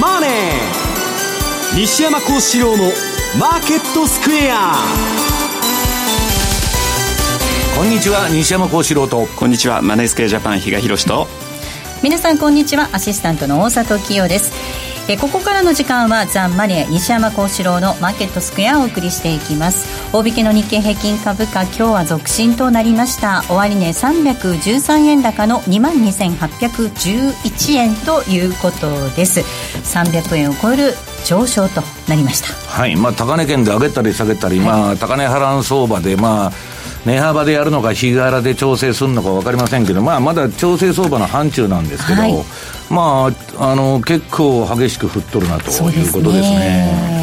[0.00, 0.30] マネー」
[1.76, 2.92] 西山幸四郎の
[3.38, 4.76] 「マーケットスクエア」
[7.76, 9.26] こんにちは西山幸四郎と。
[9.36, 11.28] こんにちはマネースクエアジャパン比嘉宏と。
[12.02, 12.88] 皆さんこんにちは。
[12.92, 14.50] アシスタントの大里清です
[15.08, 19.86] えここからの時間はザ・マネー西山幸四郎のマーケットスクエアをお送りしていきます。
[20.12, 23.44] 大引けの日経平均株価今日は続伸となりました。
[23.48, 29.42] 終値313円高の2万2811円ということです。
[29.84, 32.48] 300円を超える上昇となりました。
[32.68, 32.96] はい。
[32.96, 36.52] まあ高値圏で上げたり下げたり、はい、まあ高値波乱相場でまあ
[37.06, 42.34] 値幅でやるのか日柄で調整するのか分かりませんけど、まあ、まだ調整相場の範疇なんですけど、はい、
[42.90, 47.15] まあ、あの結構激しく振っとるなということですね。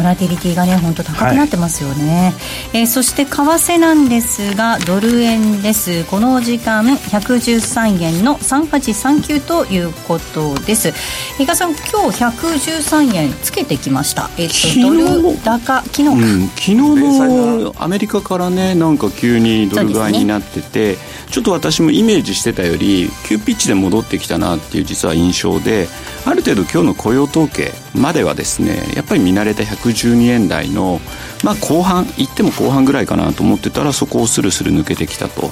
[0.00, 2.32] ボラティリティがね本当高くなってますよね、
[2.72, 6.04] はい、えー、そして為替なんですがドル円です。
[6.06, 10.92] この時間113円の3839ということです。
[11.36, 14.30] 比嘉さん今日113円つけてきました。
[14.38, 20.98] えっ、ー、とドル高昨日か、うん、昨日のアメリカからねなんか急にドル買いになってて、ね、
[21.30, 25.86] ちょっと私もイメージしてたより急ピッチで戻ってきたなっていう実は印象で
[26.26, 31.00] ある程度今日の雇用統計まではですねやっぱり見慣れた112円台の、
[31.44, 35.50] まあ、後半いっても後半ぐらいかなと思ってたらそこをスルスル抜けてきたと。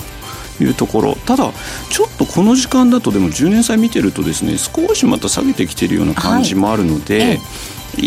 [0.61, 1.15] いうところ。
[1.15, 1.53] ただ
[1.89, 7.41] ちょっとこの時間だとでも10年債見てるとですね少しまた下げてきてるような感じもあるので、はい。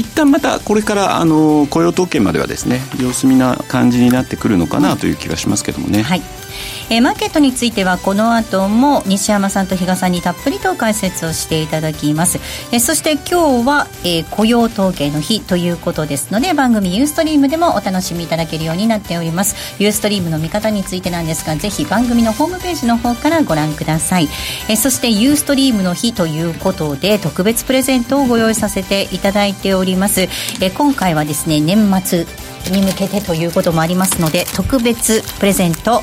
[0.02, 6.02] 一旦またこれからあの雇用統計まではですね様子見な感じになってくるのかなという気がしますけどもね。
[6.02, 6.41] はい
[6.90, 12.40] えー、マーケットについてはこの後も西山さんと比嘉さんにたっぷりと解説をしていただきます、
[12.72, 19.56] えー、そして今日は、えー、雇用統計の日ということですので番組ユーストリームでもお楽しみいただけるようになっております。
[19.80, 24.28] ユーストリームの見方についてなんですがぜひ番組のホームページの方からご覧ください、
[24.70, 32.26] えー、そしてユーストリームの日ということで特別プレゼントをご用意させていただいております、えー、今回はですね年末
[32.72, 36.02] に向けてということもありますので特別プレゼント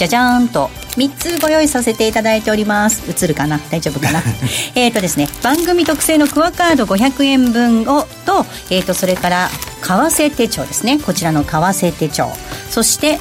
[0.00, 3.02] じゃじゃーんと3つご用意させていただいております。
[3.10, 3.58] 映るかな？
[3.70, 4.22] 大丈夫かな？
[4.74, 9.50] えっとですね番組特製のクアカード500円分をと,、えーと、それから
[9.82, 10.98] 為替手帳ですね。
[10.98, 12.30] こちらの為替手帳。
[12.70, 13.18] そして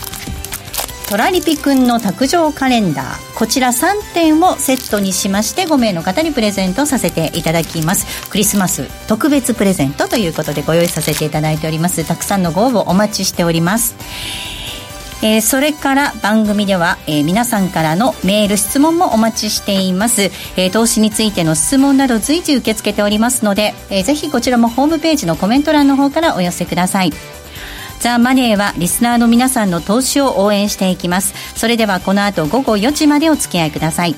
[1.09, 3.37] トラリピくんの卓上カレンダー。
[3.37, 8.29] こちら3点をセットにしまして5名の方にプレゼントさせていただきます。
[8.29, 12.05] クリスマス特別プレゼントということでご用意させていただいております。
[12.05, 13.95] たくさんのご応募お待ちしております
[15.21, 20.23] えー、それから番組では、えー、皆さんからのメール質問もお待ちしています、
[20.55, 27.11] えー、投資についての質問など随時受け付けておりますので、えー、ぜひこちらもホームページのコメント欄の方からお寄せください。
[27.99, 31.33] ザ・マネーはリスナーの皆さんの投資を応援していきます。
[31.57, 34.15] それではこの後午後4時までお付き合いください。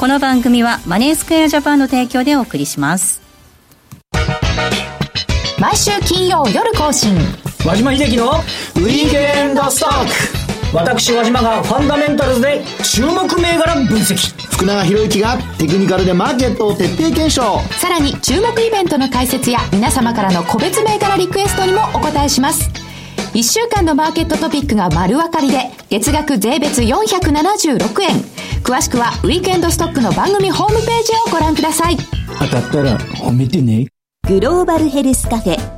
[0.00, 3.20] この番組はマネースクエアジャパンの提供でお送りします。
[5.60, 7.16] 毎週金曜夜更新。
[7.68, 10.74] 和島秀樹のウィークエンドストック。
[10.74, 14.16] 私和島がファンダメンタルズで注目銘柄分析。
[14.50, 17.60] 福永博之がテクニカルでマーケットを徹底検証。
[17.78, 22.70] さらに注目イベントの解説や皆様からの個別銘柄リクエストにもお答えします。
[23.34, 28.16] 1週間のマーケットトピックが丸分かりで月額税別476円。
[28.64, 31.98] 詳しくはウィークエンドストックの番組ホームページをご覧ください。
[32.38, 33.88] 当たったら褒めてね。
[34.26, 35.77] グローバルヘルスカフェ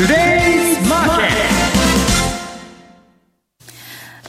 [0.00, 0.59] Today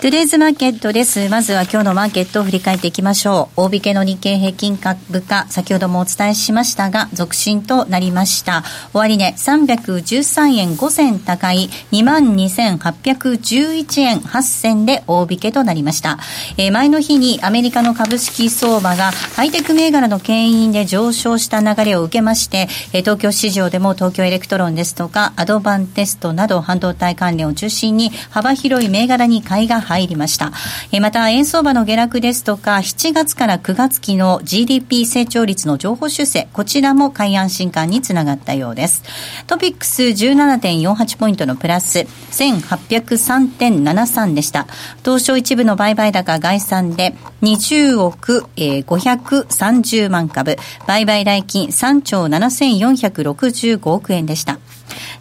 [0.02, 1.30] トゥデイズマーケットです。
[1.30, 3.68] まずは今日のマーケットを振り返っていきましょう。
[3.68, 8.64] 大引けの日経平均株価、先ほどもお伝えしましたが、続伸となりました。
[8.94, 16.18] 終値、ね、313円5銭高い22,811円8銭で大引けとなりました。
[16.58, 30.52] えー、前の日にアメリカの株式相場がハイテク銘柄の牽引で上昇した流れを受けまして、え、東京市場でも東京エレクトロンですとか、アドバンテストなど半導体関連を中心に幅広い銘柄に買いが入りました。
[30.92, 39.04] えまた、円相場の下落ですとか、7月から9月期の GDP 成長率の上方修正、こちらも買い安心感につながったようです。
[39.48, 44.68] トピックス17.48ポイントのプラス、1803.73でした。
[45.04, 50.56] 東証一部の売買高概算で20億、えー、530万株、
[50.88, 54.60] 売買代金3兆7465億円でした。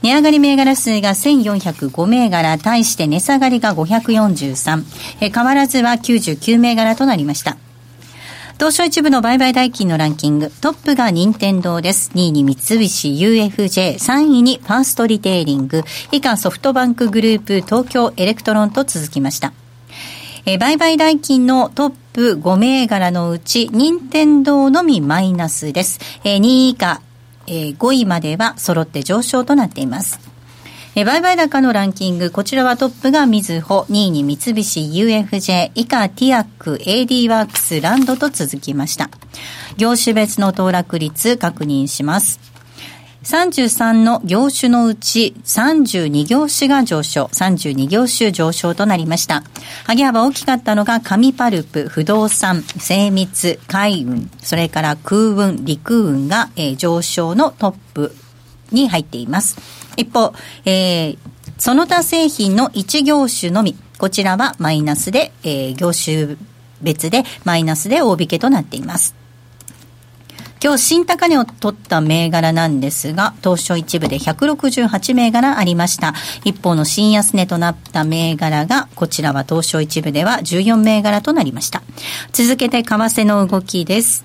[0.02, 4.84] 値上がり銘柄数が1405銘柄、対して値下がりが543、
[5.20, 7.56] え変わらずは99銘柄となりました。
[8.60, 12.10] 東証一部の売買代金のランキング、トップが任天堂です。
[12.14, 15.82] 2位に三菱 UFJ、3位にファーストリテイリング、
[16.12, 19.54] 以下ソフトバンクグループ東京エレクトロンと続きました。
[20.44, 25.98] え売買代金のトップ5銘柄のうち、任天堂のみマイナスです。
[26.24, 27.00] え2位以下、
[27.50, 30.20] え5位までは揃って上昇となっています。
[30.94, 39.10] え売買高のランキング、こちらはトップがみずほ、2位に三菱 UFJ、以下ティアック、AD ワークス、ランドと続きました。
[39.76, 42.40] 業種別の騰落率確認します。
[43.24, 49.42] 33の業種のうち32業種が上昇、32業種上昇となりました。
[49.88, 58.14] 上げ幅大きかったのが紙パルプ、不動産、精密、海運、それから空運、陸運が、えー、上昇のトップ
[58.72, 59.58] に入っています。
[59.96, 60.32] 一方、
[60.64, 61.18] えー、
[61.58, 66.36] その他製品の1業種のみ、こちらはマイナスで、えー、業種
[66.80, 69.19] 別でマイナスで大引けとなっています。
[70.62, 76.12] 今日新高値を取った銘柄なんですが、東証一部で168銘柄ありました。
[76.44, 81.82] 一方の新安値となった銘柄が、こちらは東証一部では14銘柄となりました。
[82.32, 84.22] 続けて為替の動きです。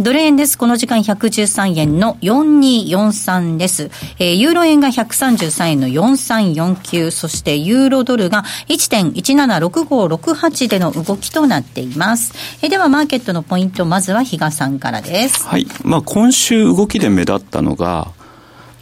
[0.00, 0.58] ドル円です。
[0.58, 3.92] この時間113円の4243です。
[4.18, 12.34] えー、ユーロ円が133円の4349、そしてユーロドルが1.176568での動きとなっています。
[12.62, 15.46] えー、ではマーケットのポイント、まずは比嘉さんからです。
[15.46, 15.66] はい。
[15.84, 18.08] まあ今週動きで目立ったのが、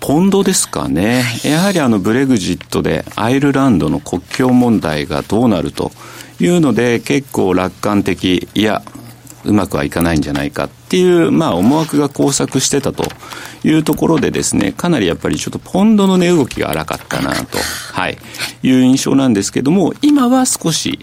[0.01, 1.25] ポンドですかね。
[1.45, 5.93] やはりあのブレグジットでアイルランドの国境問題がどうなると
[6.41, 8.83] いうので結構楽観的、いや、
[9.45, 13.05] うまくはいかないんじゃないかっていう、まあ、思惑が交錯してたと
[13.65, 17.59] いうところでですね、かなりやっぱりちょっとポンドの値動きが荒かったなと、
[17.93, 18.19] はい、
[18.63, 20.99] いう印象なんですけども、今は少し、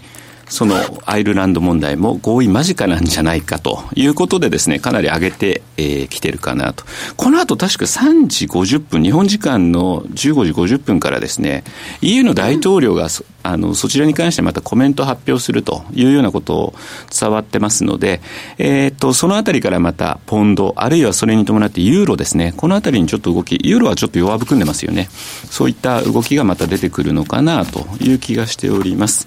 [0.50, 0.76] その
[1.06, 6.84] アイルランド問題も合意間近なんじゃないかということでですね、かなり上げてき、えー、てるかなと。
[7.16, 11.64] この後確か3時50分、日本時間の15時50分からですね、
[12.02, 16.74] EU の大統領がそあのそちらに関してまたコメント発表するというようなことを
[17.18, 18.20] 伝わってますので、
[18.58, 25.08] えー、っと、そのあたりからまたポンド、あるいはそれに伴ってユーロですね、このあたりにちょっと動き、ユーロはちょっと弱含んでますよね。
[25.10, 29.26] そういった動きがまた出てくるのかなという気がしております。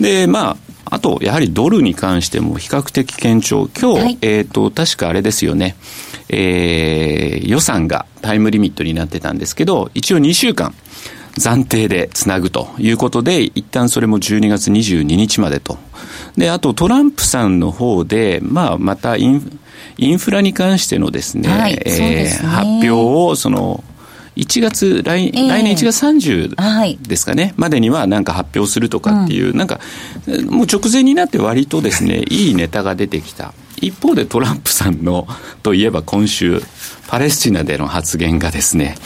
[0.00, 0.56] で、まあ、
[0.96, 3.68] あと、やはりドルに関しても比較的堅調。
[3.78, 5.76] 今日、はい、えっ、と、確かあれですよね。
[6.28, 10.74] えー、予算がタイムリミットになってたんですけど、一応2週間、
[11.38, 15.78] 暫定でつなぐということで、一旦それも12月22日までと。
[16.36, 19.60] で、あとトランプさんの方で、まあ、またイン
[19.98, 23.84] インフラに関してのですね、はい、えーね、発表を、その、
[24.36, 29.80] 1月来、えー、来年1月30ですかね、はい、までにはなんか発表するとかっていう、うん、なんか、
[30.48, 33.52] もう直前になって割とですね、 いいネタが出てきた。
[33.80, 35.26] 一方でトランプさんの、
[35.62, 36.62] といえば今週、
[37.08, 38.96] パレスチナでの発言がですね、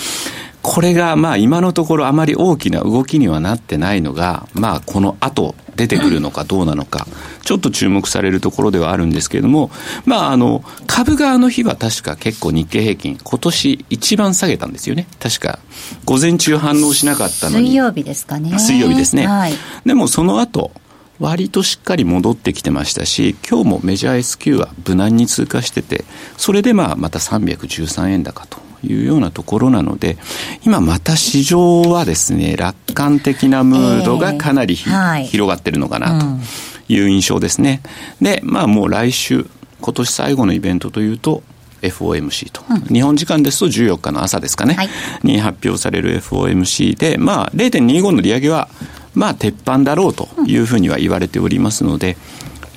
[0.65, 7.07] これがまあ今のところあまり大きな動きにはなってないのが、まあこの後出てくるのかどうなのか、
[7.43, 9.71] ちょっと注目されるところではあるんですけれども、
[10.07, 15.07] まああの、株があの日は確か結構日経平均、今年一番下げたんですよね。
[15.21, 15.59] 確か、
[16.07, 17.67] 午前中反応しなかったのに。
[17.67, 18.59] 水曜日ですかね。
[18.59, 19.27] 水曜日ですね。
[19.27, 19.53] はい、
[19.85, 20.73] でもその後、
[21.21, 26.07] 割としっかり戻ってきてましたし、今日もメジャー S q は無難に通過してて、
[26.39, 30.17] それでまあまた313円高というようなところなので、
[30.65, 37.83] 今また市場はですね、楽観的なムードがかなり、えーはい、広がってるのかなという印象ですね。
[38.21, 39.47] で、まあもう来週、
[39.81, 41.43] 今年最後のイベントというと、
[41.83, 44.89] FOMC と、うん、日本時間ですと14日の朝ですかね、はい、
[45.23, 48.69] に発表される FOMC で、まあ、0.25の利上げは、
[49.15, 52.17] まあ、鉄板だろうというふうには言われておりますので、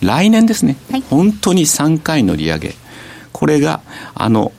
[0.02, 2.76] 来年ですね、はい、本当に3回の利上げ、
[3.32, 3.82] これが、
[4.14, 4.57] あの、あ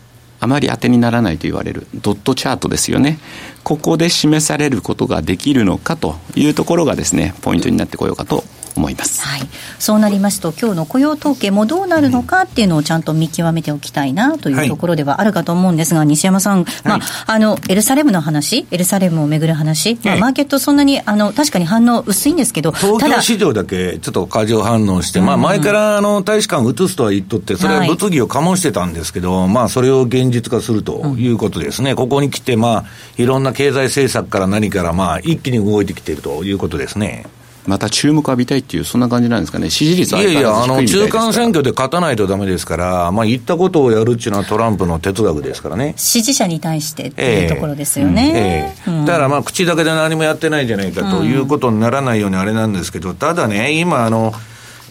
[0.48, 3.18] まり当てにならないと言われるドットチャートですよね。
[3.62, 8.44] ここで示されることができるのかというところがですね、ポイントになってこようかと
[8.76, 9.40] 思います、はい、
[9.78, 32.84] そうなりますと今日の雇用統計もどうなるのかっていうのをちゃんと見極めておきたいなというところではあるかと思うんですが、はい、西山さん、まあ、あのエルサレムの話エルサレムをめぐる話、まあ、マーケットそんなにあの確かに反応薄いんですけど東京市場だけちょっと過剰反応して、まあ、前からあの大使館移すとは言っとってそれは物議を醸してたんですけど、はい、まあ、それを現実化するということですね、うん、ここに来て、まあ、
[33.16, 37.26] いろんな経済政策から何から、まあ、一気に動いてきているということですね。
[37.68, 45.92] また注目浴びたいっていう、そんな感じなんですかね、支持率いやいや、あの中間選挙で勝たないとだめですから、まあ、言ったことをやるっていうのはトランプの哲学ですからね。
[45.96, 54.32] 支持者に対してっていうところですよね、えーえー、だからまあ口だけで何もやってないじゃないかということにならないようにあれなんですけど、ただね、今あの、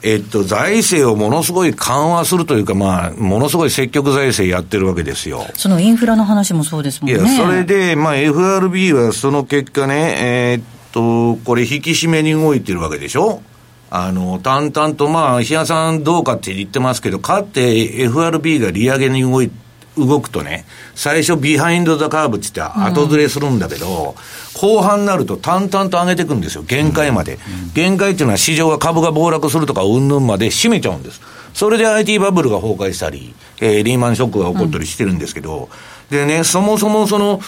[0.03, 5.47] えっと、財政をものすごい緩和するというか、まあ、ものすごい積極財政やってるわけですよ。
[5.55, 7.17] そのインフラの話もそうですもんね。
[7.17, 10.63] いや、それで、まあ、FRB はその結果ね、えー、っ
[10.97, 13.41] と、これ引き締めに動いてるわけでしょ？
[13.89, 19.51] あの、淡々と、まあ、日野さんどうかって言ってますけど、かって FRB が利上げに動い
[19.97, 24.15] 動くとね、最初 behind the curve って言って後ずれするんだけど、
[24.55, 27.39] うん、後半になると淡々と上げていくんですよ、限界まで。
[27.65, 31.21] うん、限界っていうのは市場が株が暴落するとかうんぬんまで締めちゃうんです。
[31.53, 35.67] それで IT バブルが崩壊したり、えー、リーマンショックが起こったりしてるんですけど、うん、
[36.09, 37.41] でね、そもそもその、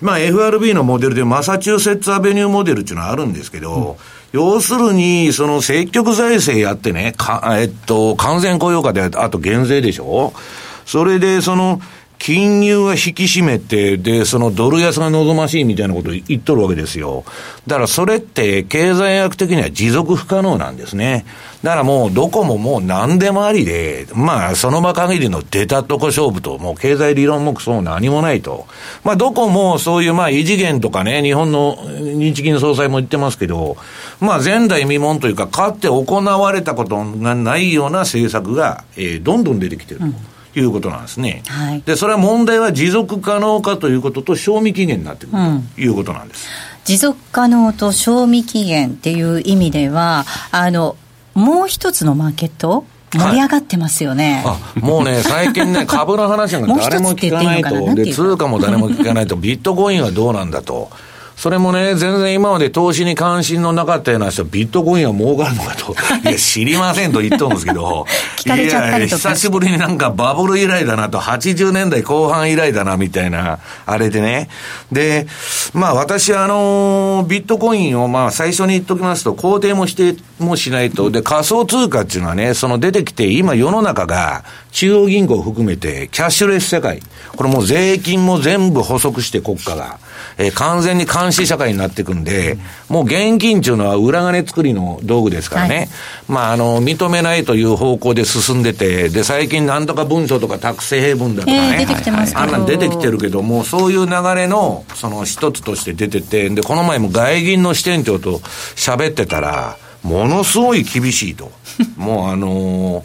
[0.00, 3.96] まあ FRB のモデルでマサチューセッツアベニューモデルっていうのはあるんですけど、
[4.32, 10.32] 要するに、その積極財政やってね、か、えっと、完全雇用化であと減税でしょ？
[10.86, 11.80] それで、その、
[12.24, 17.22] 金融が引き締めて、で、そのドル安が望ましいみたいなことを言っとるわけですよ。
[17.66, 21.26] だからそれって経済学的には持続不可能なんですね。
[21.62, 28.66] だからもうどこももう何でもありで、まあその場限りの出たとこ勝負と、もう経済理論もそう何もないと。
[29.04, 33.76] まあどこもそういうまあ異次元とかね、日本の日銀総裁も言ってますけど、
[34.20, 40.06] まあ前代未聞というか、かって行われたことがないような政策が、えー、どんどん出てきてると。
[40.06, 40.14] うん
[40.56, 41.42] いうことなんですね。
[41.46, 45.42] はい、で、それは問題は持続可能かということと、賞味期限になってくる
[45.74, 46.46] ということなんです。
[46.84, 50.96] 持続可能と賞味期限っていう意味では、あの、
[51.34, 52.84] もう一つのマーケット
[53.18, 60.90] 盛り上がってますよね、はい、もうね、最近ね、 株の話が誰も聞かないと、で通貨も誰も聞かないと、ビットコインはどうなんだと。
[61.36, 65.94] それもね、全然今まで投資に関心のなかったような人、ビットコインは儲かるのかと、
[66.28, 68.06] いや、知りませんと言っとるんですけど、
[68.46, 74.48] いや、久しぶりになんかバブル以来だなと、80年代後半以来だな、みたいな、あれでね。
[74.92, 75.26] で、
[75.72, 87.00] まあ私はあの、ビットコインをまあ最初に言っときますと、肯定もしてもしないと、で、仮想通貨っていうのはね、その出てきて、今世の中が、中央銀行を含めて、キャッシュレス世界、
[87.36, 89.98] これもう税金も全部補足して国家が、
[90.38, 95.88] えー、完全に監視社会になっていくんで、もう現金っていうのは裏金作りの道具ですからね、はい、
[96.28, 108.38] まあ、あの、認めないという方向で進んでて、で、最近なんとか文書とかタクセ平文だとかね、えー、出てきてますあんなん出てきてるけども、そういう流れの、その一つとして出てて、で、この前も外銀の支店長と
[108.76, 111.50] 喋ってたら、ものすごい厳しいと。
[111.96, 113.04] もうあのー、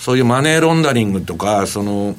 [0.00, 2.16] そういうマネーロンダリングとか、その、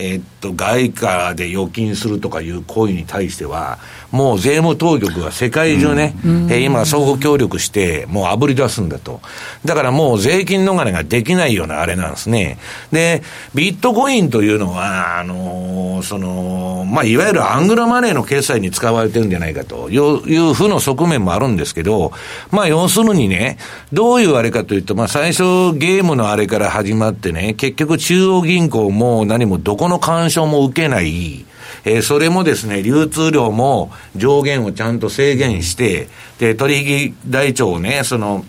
[0.00, 3.78] えー、っと、外貨で預金するとかいう行為に対しては、
[4.10, 9.20] もう税務当局が世界中ね、うん、えー、今相互協力して、もう炙り出すんだと。
[9.64, 12.58] だからもう税金逃れができないようなあれなんですね。
[12.92, 13.22] で、
[13.54, 22.12] ビットコインというのは、あのー、その、まあ、いわゆるアングラマネーの決済に使われてるんじゃないかという負の側面もあるんですけど、
[22.50, 23.58] まあ、要するにね、
[23.92, 25.42] どういうあれかというと、まあ、最初
[25.78, 31.44] ゲームのあれから始まってね、結局中央銀行も何もどこの干渉も受けない、
[31.84, 36.08] えー、それもですね、流通量も上限をちゃんと制限して、
[36.38, 38.44] で、取引台帳をね、その、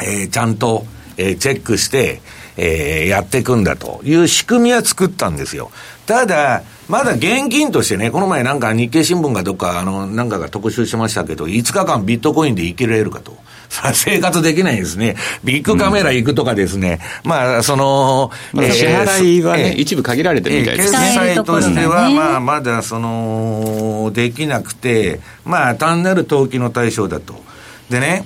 [0.00, 0.84] えー、ちゃんと、
[1.16, 2.20] えー、チェックして、
[2.56, 5.70] えー、やっていくんだという仕組みは作ったんですよ。
[6.06, 13.36] ただ、まだ現金としてね、この前なんか日経新聞がどっか、あの、なんかが特集しましたけど、5日間ビットコインで生きられるかと。
[13.68, 15.16] 生活できないですね。
[15.44, 17.00] ビッグカメラ行くとかですね。
[17.24, 20.98] うん、まあ、その、まあ、支払いはね、えー、一部限られてるみたいですね。
[20.98, 27.34] 決済としては、まあ、まだその、できなくて、まあ、単なる投機の対象だと。
[27.90, 28.24] でね、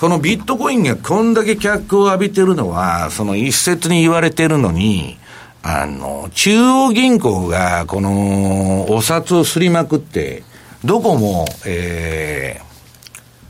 [0.00, 5.18] このビットコインがこんだけ脚光を浴びてるのは、その一説に言われてるのに、
[5.62, 10.44] あの、中央銀行がこのお札をすりまくって、
[10.84, 12.64] どこも、えー、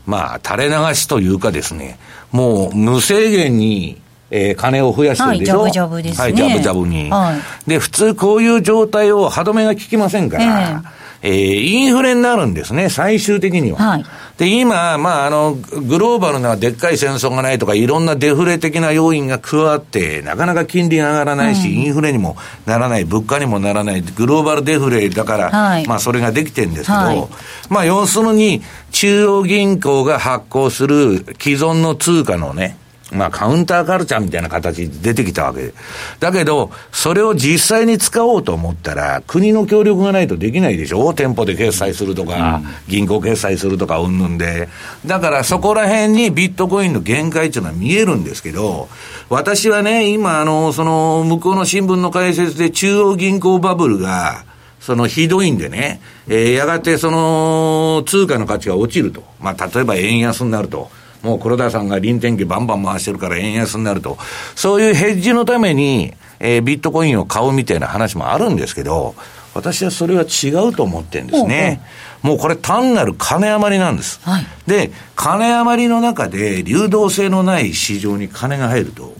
[0.07, 1.99] まあ、垂れ流しというかですね、
[2.33, 5.61] もう無制限に、えー、金を増やしてるでしょ？
[5.61, 6.23] はい、ジャブジャブですね。
[6.23, 7.11] はい、ジャブジャブに。
[7.11, 7.37] は
[7.67, 10.83] い、で、普通こういう状態を歯止めが効きませんから、えー
[11.27, 13.79] えー、インフレになるんですね、最終的には。
[13.79, 14.05] はい、
[14.39, 27.29] で、今、まあ、あの、グローバルなでっかい戦争がないとか、いろんなデフレ的な要因が加わって、なかなか金利が上がらないし、うん、インフレにもならない、物価にもならない、グローバルデフレだから、はい、まあ、それができてるんですけど、はい、
[27.71, 32.77] まあ、要するに、中央銀行が発行する既存の通貨のね、
[33.13, 35.73] まあカウンターカルチャーみたいな形で出てきたわけ
[36.19, 41.15] だけど、それを実際に使おうと思ったら、国の協力がないとできないでしょ？
[41.15, 44.69] 店舗で決済するとか、銀行決済するとか、うんぬんで。
[45.07, 48.89] だからそこら辺にビットコインの限界っていうのは見えるんですけど、
[49.29, 54.45] 私はね、今あの、その、向こうの新聞の解説で中央銀行バブルが、
[54.81, 59.23] そのひどいんでね、えー、やがてその通貨の価値が落ちると。
[59.41, 60.91] まあ、例えば円安になると。
[61.27, 64.17] もう黒田さんが臨転機バンバン回してるから円安になると。
[64.55, 69.15] そういうヘッジのために、えー、ビットコインを買うみたいな話もあるんですけど、
[69.53, 71.81] 私はそれは違うと思ってるんですね。
[72.23, 74.21] もうこれ単なる金余りなんです。
[74.23, 79.15] はい、で、金余りの中で流動性のない市場に金が入ると、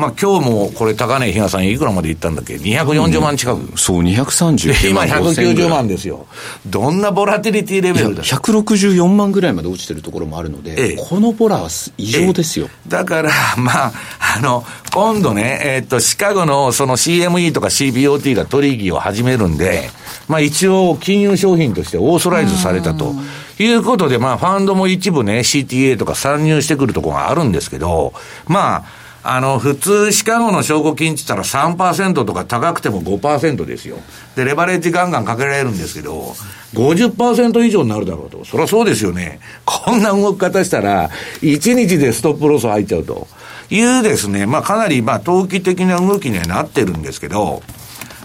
[0.00, 3.60] まあ今日もこれ高値比嘉さんいくらまでいったんだっけ ?240 万近く。
[3.60, 5.06] うん、そう、239万。
[5.06, 6.26] 今190万ですよ。
[6.66, 12.68] どんなボラティリティレベルだ ?164 万ぐらいまで落ちてるところもあるので、ええ、このボラは異常ですよ。
[12.88, 13.92] だから、まあ、
[14.36, 19.90] あの、今度ね、えー、っと、シカゴのその CME とか CBOT が取引を始めるんで、
[20.28, 23.14] まあ一応金融商品としてオーソライズされたと。
[23.62, 28.14] いうことで、まあ、ファンドも一部ね、CTA とか参入してくるところがあるんですけど、
[28.46, 28.84] まあ、
[29.22, 33.98] あの、普通、シカゴの証拠金って言ったら3%とか高くても5%ですよ。
[34.34, 36.34] で、レバレッジガンガンかけられるんですけど、
[36.74, 38.44] 50%以上になるだろうと。
[38.44, 39.40] そりゃそうですよね。
[39.66, 41.10] こんな動き方したら、
[41.42, 43.28] 1日でストップロス入っちゃうと。
[43.72, 47.62] いうですね、まあかなり、まあ投機的な動きにはなってるんですけど、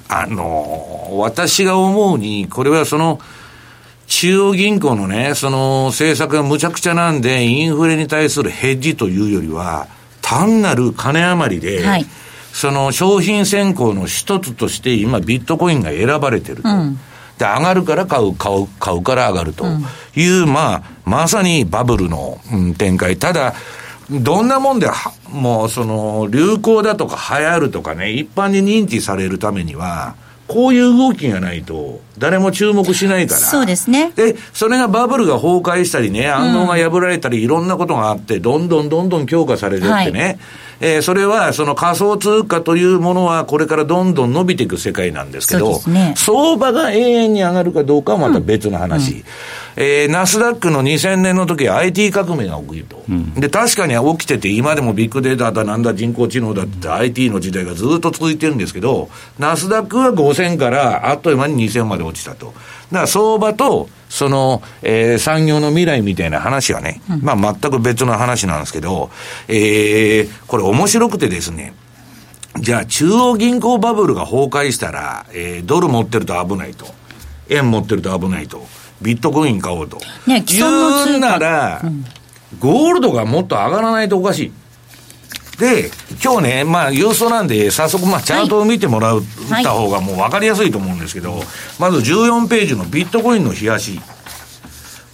[0.07, 3.19] あの、私が思うに、これはその、
[4.07, 9.87] 中央銀行のね、その政策がむちゃくちゃなんで、インフレに対するヘッジというよりは、
[10.25, 12.05] 単なる金余りで、はい、
[12.51, 16.69] その商品選考の一つとして今ビットコインが選ばれてると。
[16.69, 16.99] うん
[17.37, 19.65] で、上がるから買う、買う、買うから上がると
[20.15, 23.17] いう、うん、まあ、まさにバブルの、うん、展開。
[23.17, 23.53] ただ、
[24.09, 24.87] どんなもんで、
[25.31, 30.15] もう、その、流行だとか流行るとかね、一般に認知されるためには、
[30.47, 33.39] こういう動きがないと、誰も注目しないから。
[33.39, 34.11] そうですね。
[34.15, 40.37] で、それがバブルが崩壊したりね、暗号が破られたり、いろんなことがあって、どんどんどんどん強化されてってね、はい、
[40.79, 49.11] えー、それは、その仮想通貨というものは、これからどんどん伸びていく世界なんですけど、ね、相場が永遠に上がるかどうかはまた別の話。
[49.11, 49.25] うんうん
[49.77, 62.53] えー、ナスダックの2000年の時は IT 革命が起きると、うん、で、確かに起きてて、今でもビッグデータだ、なんだ、人工知能だって IT の時代がずっと続いてるんですけど、ナスダックは5000からあっという間に2000まで落ちたと。
[62.95, 69.09] だから相場と、その、えー、産業の未来みたいな話はね、うん、まあ全く別の話なんですけど、
[69.49, 71.73] えー、これ面白くてですね、
[72.57, 76.85] じゃあ中央銀行バブルが崩壊したら、えー、ドル持ってると危ないと。
[77.49, 78.65] 円持ってると危ないと。
[79.01, 79.97] ビットコイン買おうと。
[80.25, 82.05] ね、既存のなら、うん、
[82.59, 84.51] ゴールドがもっと上がらないとおかしい。
[85.59, 85.89] で、
[86.23, 91.41] 今日ね、まあ、郵送なんで、早速、まあ、チャートを見てもらう、はい、た方がもう分かりやすいと思うんですけど、
[91.79, 93.99] まず14ページのビットコインの冷やし。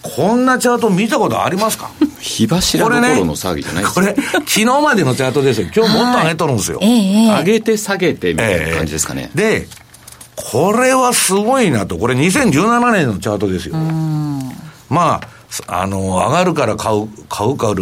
[0.01, 1.91] こんなチャート見たことありますか？
[2.19, 5.67] 火柱の頃の騒ぎじゃないですこれ、ね、昨日までのチャートですよ。
[5.75, 6.79] 今日もっと上げとるんですよ。
[6.81, 9.29] えー、上げて下げてみたいな感じですかね。
[9.35, 9.67] えー、で、
[10.35, 11.97] これはすごいなと。
[11.97, 13.75] これ2017年のチャートですよ。
[14.89, 15.27] まあ、
[15.67, 17.73] あの、上がるから買う、買うから、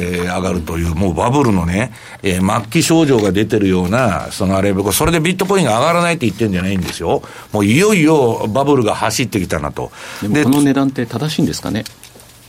[0.00, 7.22] えー、上がるという、もうバブルのね、えー、末期症状が出てるような、そのあれ、それでビットコインが上がらないって言ってるんじゃないんですよ。
[7.52, 9.92] もういよいよバブルが走ってきたなと。
[10.22, 11.84] でこの値段って正しいんですかね？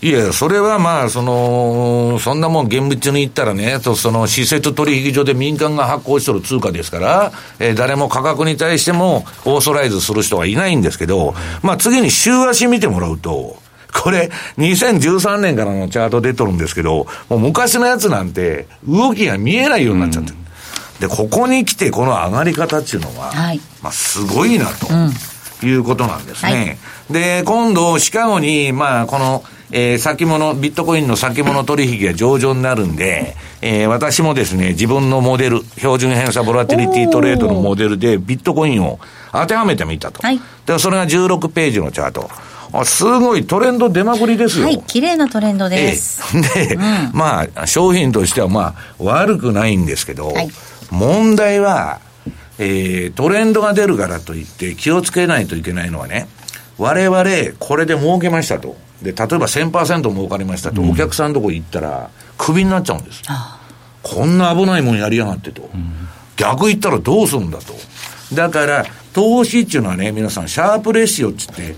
[0.02, 13.58] いや、それはまあ、その、そんなもん現物に言ったらね、とその施設取引所で民間が発行しとる通貨ですから、えー、誰も価格に対してもオーソライズする人はいないんですけど、まあ次に週足見てもらうと、
[13.94, 20.36] これ、2013年からのチャート出とるんですけど、もう昔のやつなんて、動きが見えないようになっちゃってる。
[21.02, 26.52] うん、で、ここに来て、この上がり方っていうのは、はい、まあ、すごいなと、いうことなんですね。
[26.52, 26.58] は
[27.12, 39.00] い、で、今度、シカゴに、まあ、この、えー、先物、ビットコインの先物取引が上場になるんで、えー、私もですね、自分のモデル、標準偏差ボラティリティトレードのモデルでビットコインを
[39.32, 40.22] 当てはめてみたと。
[40.22, 40.40] はい。
[40.66, 42.30] で、それが16ページのチャート。
[42.72, 44.66] あすごいトレンド出まくりですよ。
[44.66, 46.22] はい、綺麗なトレンドです。
[46.38, 46.82] えー、 で、うん、
[47.14, 50.50] まあ、商品としてはまあ、悪くないんですけど、はい、
[50.92, 52.00] 問題は、
[52.60, 56.28] えー、トレンドが出るからといって気をつけないといけないのはね、
[56.78, 57.26] 我々、
[57.58, 58.78] これで儲けましたと。
[59.02, 63.22] で、例えば1000%儲かりましたと、お客さんのとこ行ったら、クビになっちゃうんです。
[64.04, 65.70] こんな危ないもんやりやがってと。
[66.38, 67.74] 逆言ったらどうするんだと。
[68.34, 71.76] だから、投資っていうのはね、皆さん、シャープレシオっつって、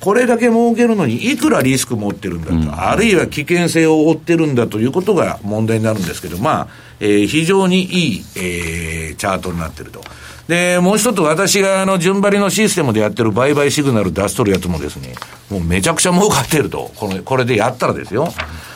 [0.00, 6.68] これだけ儲けるのにいくらリスク持ってるんだと、うん、あるいは危険性を負ってるんだということが問題になるんですけど、まあ、
[7.00, 10.00] えー、非常にいい、えー、チャートになってると。
[10.48, 15.14] で、もう一つ私があの順張りのシステムでやってる売買シグナル出しとるやつもですね、
[15.48, 16.90] もうめちゃくちゃ儲かってると。
[16.96, 18.32] この、これでやったらですよ。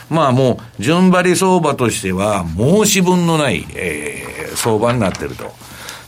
[0.08, 5.52] まあもう、順張り相場としては申し分のない、えー、相場になってると。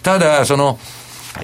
[0.02, 0.78] ただ、その、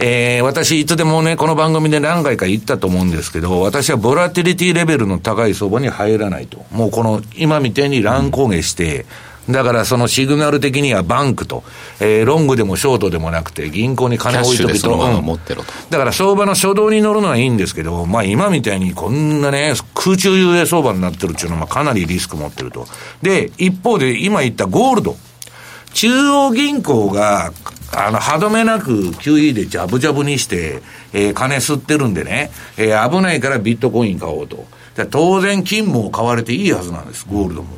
[0.00, 6.64] えー、私、いつでもね、この番組で何回か言ったと思うんですけど、私はボラティリティレベルの高い相場に入らないと。
[6.70, 9.07] もうこの、今みたいに乱高下して、
[9.50, 11.64] だからそのシグナル的にはバンクと、
[11.98, 14.96] えー、ロングでもショートでもなくて、銀行に金を置いとくと。
[14.96, 15.72] 持ってろと。
[15.90, 22.87] だから相場の初動に乗るのはいいんですけど、まあ今みたいにこんなね、空中遊泳相場になってるっていうのはかなりリスク持ってると。
[23.20, 25.16] で、一方で今言ったゴールド。
[25.92, 27.52] 中央銀行が
[27.94, 34.64] あの、歯止めなく QE でジャブジャブにして、えー、金吸ってるんでね、えー、危ないからビットコイン買おうと。
[35.11, 37.68] 当然金も買われていいはずなんです、ゴールドも。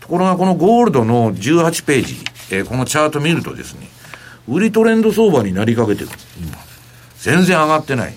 [0.00, 2.16] ところがこのゴールドの18ページ、
[2.50, 3.88] えー、このチャート見るとですね、
[4.48, 6.08] 売りトレンド相場になりかけてる、
[6.38, 6.56] 今。
[7.18, 8.14] 全然上がってない。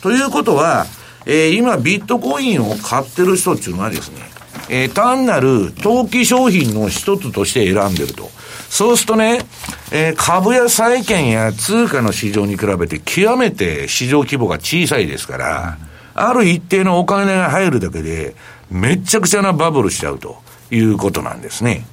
[0.00, 0.86] ということは、
[1.26, 4.20] えー、今ビットコインを買ってる人っていうのはですね、
[4.68, 8.30] えー、単なる投機商品の一つとして選んでると。
[8.74, 9.38] そうするとね、
[9.92, 15.78] えー、株や債券や通貨の市場に比べて極めて市場規模が小さいですから、
[16.12, 18.34] ある一定のお金が入るだけで、
[18.72, 20.38] めちゃくちゃなバブルしちゃうと
[20.72, 21.86] いうことなんですね。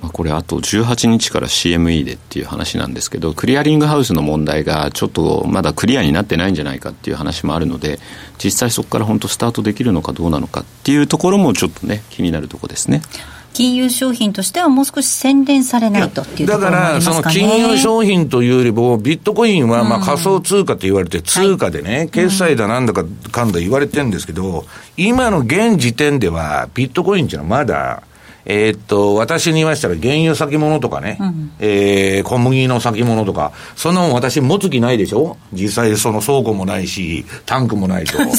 [0.00, 7.98] まあ、これあと18日から CME でっていう話なんですけど、クリアリングハウスの問題がちょっとまだクリアになってないんじゃないかっていう話もあるので、
[8.38, 13.02] 実際そこから本当スタートできるのかどうなのかっていうところもちょっとね、気になるところですね。
[13.52, 24.64] 金融商品としてはもう少し洗練されないとっていうところもありますか、ね、だから、その金融商品というよりも、ビットコインはまあ仮想通貨と言われて、通貨でね、はい、決済だなんだかかんだ言われてるんですけど、
[24.96, 28.02] 今の現時点では、ビットコインっていうのはまだ、
[28.46, 35.36] えー、っと、私に言いましたら、原油先物とかね、うん、えー、小麦の先物とか、そんなもん私持つ気ないでしょ？
[35.52, 38.18] 実際その倉庫もないし、タンクもないと。
[38.24, 38.34] ね、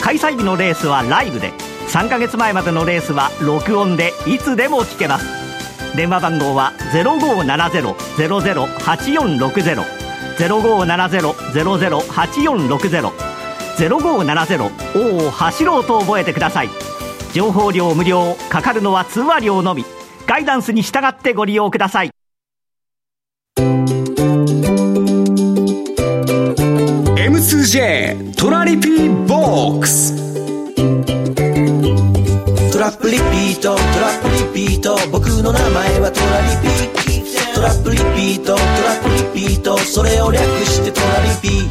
[0.00, 1.52] 開催日のレースはライブで。
[1.88, 5.41] 3ヶ月前までのレースは録音でいつでも聞けます。
[5.96, 9.82] 電話番号は0570-008460
[10.38, 13.10] 0570-008460
[13.76, 16.70] 0570を走ろうと覚えてください。
[17.32, 19.84] 情報料無料かかるのは通話料のみ。
[20.26, 22.10] ガイダンスに従ってご利用ください。
[27.16, 30.21] M2J トラリピーボックス。
[33.02, 33.74] プリピート。
[33.74, 34.96] トラップリピート。
[35.10, 38.54] 僕の名前はトラリピトラップリピート。
[38.54, 39.76] トラップリピート。
[39.76, 41.68] それを略してトラリピ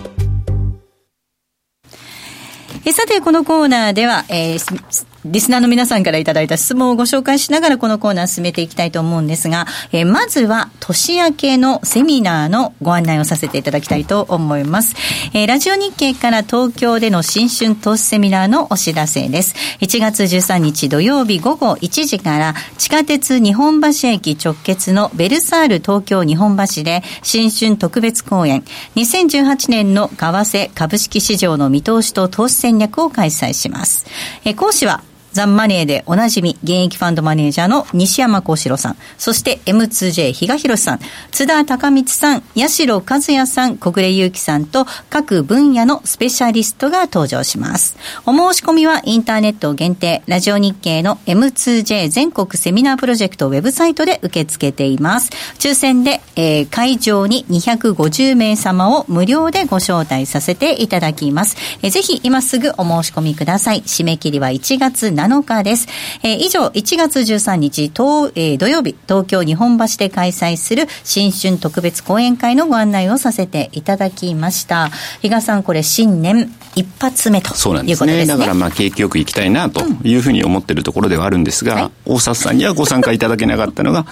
[2.83, 14.95] えさて、このコーナーでは、えー、リスナーの皆さんからいただいた質問をご紹介しながらこのコーナー進めていきたいと思うんですが、えー、まずは年明けのセミナーのご案内をさせていただきたいと思います。
[15.33, 19.53] えー、ラジオ日経から東京での新春投資セミナーのお知らせです。
[19.81, 28.63] 1月13日土曜日午後1時から地下鉄日本橋駅直結のベルサール東京日本橋で新春特別公演
[28.95, 34.07] 2018年の為替株式市場の見通しと投資戦略を開催します。
[34.45, 35.03] えー、講師は
[35.33, 40.99] ザンマネーでおなじみ、現役ファンドマネージャーの西山幸四郎さん、そして M2J 比嘉博さん、
[41.31, 47.95] 津田隆光さん、八代和也さん、小暮祐樹さんと各分野のスペシャリストが登場します。
[48.25, 55.29] お申し込みはインターネット限定、ラジオ日経の M2J 全国セミナープロジェクトウェブサイトで受け付けています。
[55.59, 61.55] 抽選で、えー、会場に250名様を無料でご招待させていただきます。
[61.81, 63.81] えー、ぜひ今すぐお申し込みください。
[63.81, 65.87] 締め切りは1月7日です。
[66.23, 74.89] えー、以上、1月13日、東えー、土曜日、東京日本橋で開催する新春特別講演会のご案内をさせていただきました。
[75.21, 78.25] 比嘉さん、これ新年一発目とそうなんですね。
[78.25, 84.05] だからまあ景気よくいきたいなというふうに思ってるところではあるんですが、うんはい、大札さんにはご参加いただけなかったのが、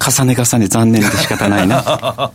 [0.00, 2.32] 重ね重ね残念で仕方ないな。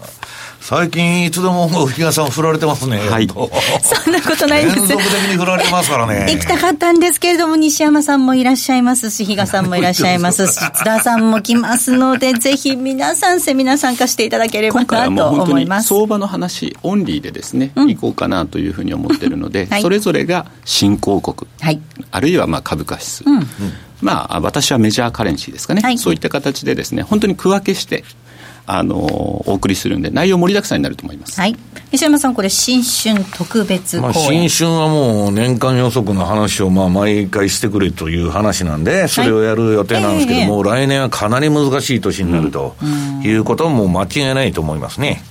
[0.67, 2.97] 最近いつでも比嘉さん振られてますね。
[2.97, 3.27] はい。
[3.29, 4.77] そんなことないです。
[4.77, 6.25] 連続的に振られてますからね。
[6.33, 15.89] 行きたかったんですけれども、西山さんもいらっしゃいますし、比嘉さんもいらっしゃいますし、 津田さんも来ますので、ぜひ皆さんセミナー参加していただければなと思います。
[15.89, 23.47] 相場の話オンリーでですね、うん、行こうかなというふうに思ってるので、はい、それぞれが新興国、はい、あるいはまあ株価指数、うん
[24.01, 28.03] まあ、私はメジャーカレンシーですかね、はい、そういった形でですね本当に区分けして
[28.67, 31.55] あのお送りするんで内容盛りだくさんになると思います、はい、
[31.91, 42.75] 西山さんこれ新春特別まあ、新春はもう年間予測の話をまあ毎回してくれという話なんでそれをやる予定なんですけど、はいえー、もう来年はかなり難しい年になると
[43.23, 45.23] いうことも間違いないと思いますね。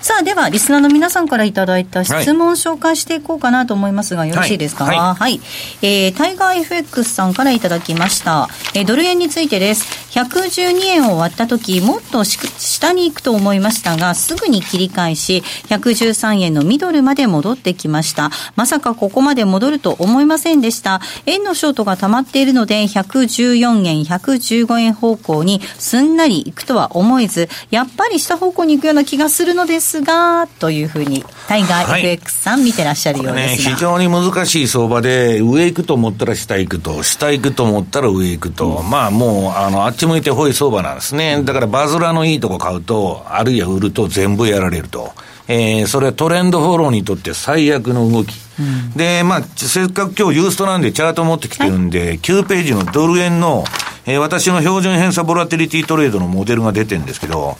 [0.00, 4.84] さあ、では、リスナーの皆さんからいただいた質問を紹介していこうかなと思いますが、よろしいですか？
[4.84, 5.14] はい、はい。
[5.14, 5.40] はい、
[5.82, 8.48] えー、タイガー FX さんからいただきました。
[8.74, 10.01] えー、ドル円についてです。
[10.12, 18.30] 112円を割った時、もっと下に行くと思いましたが、すぐに切り返し、113円のミドルまで戻ってきました。
[18.54, 21.00] まさかここまで戻ると思いませんでした。
[21.24, 41.42] 円のショートが溜まっているので、114円、115円方向にすんなり行くとは思えず、やっぱり下方向に行くような気がするのですが、というふうに、タイガー FX さん見てらっしゃるようですが、ね、非常に難しい相場で、上行くと思ったら下行くと、下行くと思ったら上行くと、うん、まあもう、あの、あっち向いてほい相場なんですね。
[41.42, 45.12] だからバズラのいいとこ買うと、あるいは売ると全部やられると。
[45.48, 48.34] えー、それはトレンドフォローにとって最悪の動き。
[48.58, 53.64] うん、で、まあ、せっかく今日ユーストなんでチャート持ってきてるんで、はい、9ページのドル円の
[54.04, 57.56] えー、私の標準偏差ボラティリティトレードのモデルが出てるんですけど、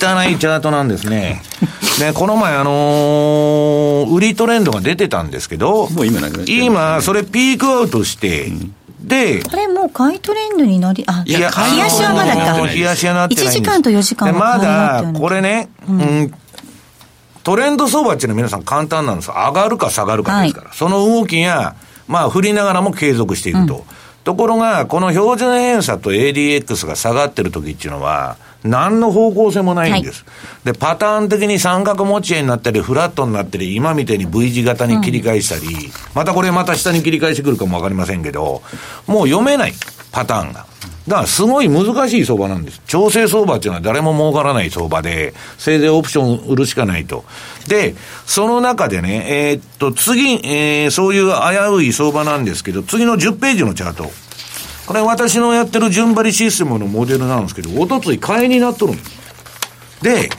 [0.00, 1.42] 汚いチャートなんですね。
[1.98, 8.74] で、この前、あのー、売りトレンドが出てたんですけど、もう今、今、それピークアウトして、うん
[9.06, 12.66] で、あれもう買いトレンドになり、あ、いや、冷やしはまだか。
[12.66, 16.34] 冷やしはなってない1時間と4時間はまだ、これね、うん、うん、
[17.44, 20.68] トレンド相場っていうのは皆さん簡単なんです上がるか下がるかですから。
[20.68, 21.76] はい、その動きが、
[22.08, 23.76] まあ、振りながらも継続していくと。
[23.76, 23.82] うん
[24.26, 28.36] ところが、この標準偏差と ADX が下がってる時っていうのは、
[28.66, 30.24] 何の方向性もないんです。
[30.24, 30.30] は
[30.70, 38.62] い、で、パターン的に三角持ち合いになったり、フラットになったり、今みたいに V 字型に切り返したり、うん、またこれまた下に切り返してくるかもわかりませんけど、
[39.06, 39.72] もう読めない、
[40.12, 40.66] パターンが。
[41.08, 42.80] だからすごい難しい相場なんです。
[42.86, 47.24] 調整相場っていうのは誰も儲からない相場で、せいぜいオプション売るしかないと。
[47.68, 47.94] で、
[48.26, 54.10] その中でね、えー、っと、次、えー、そういう危うい相場なんですけど、次の10ページのチャート。
[54.86, 60.02] これ私のやってる順張りシステムのモデルなんですけど、おとつい買いになっとるんです。
[60.02, 60.30] で、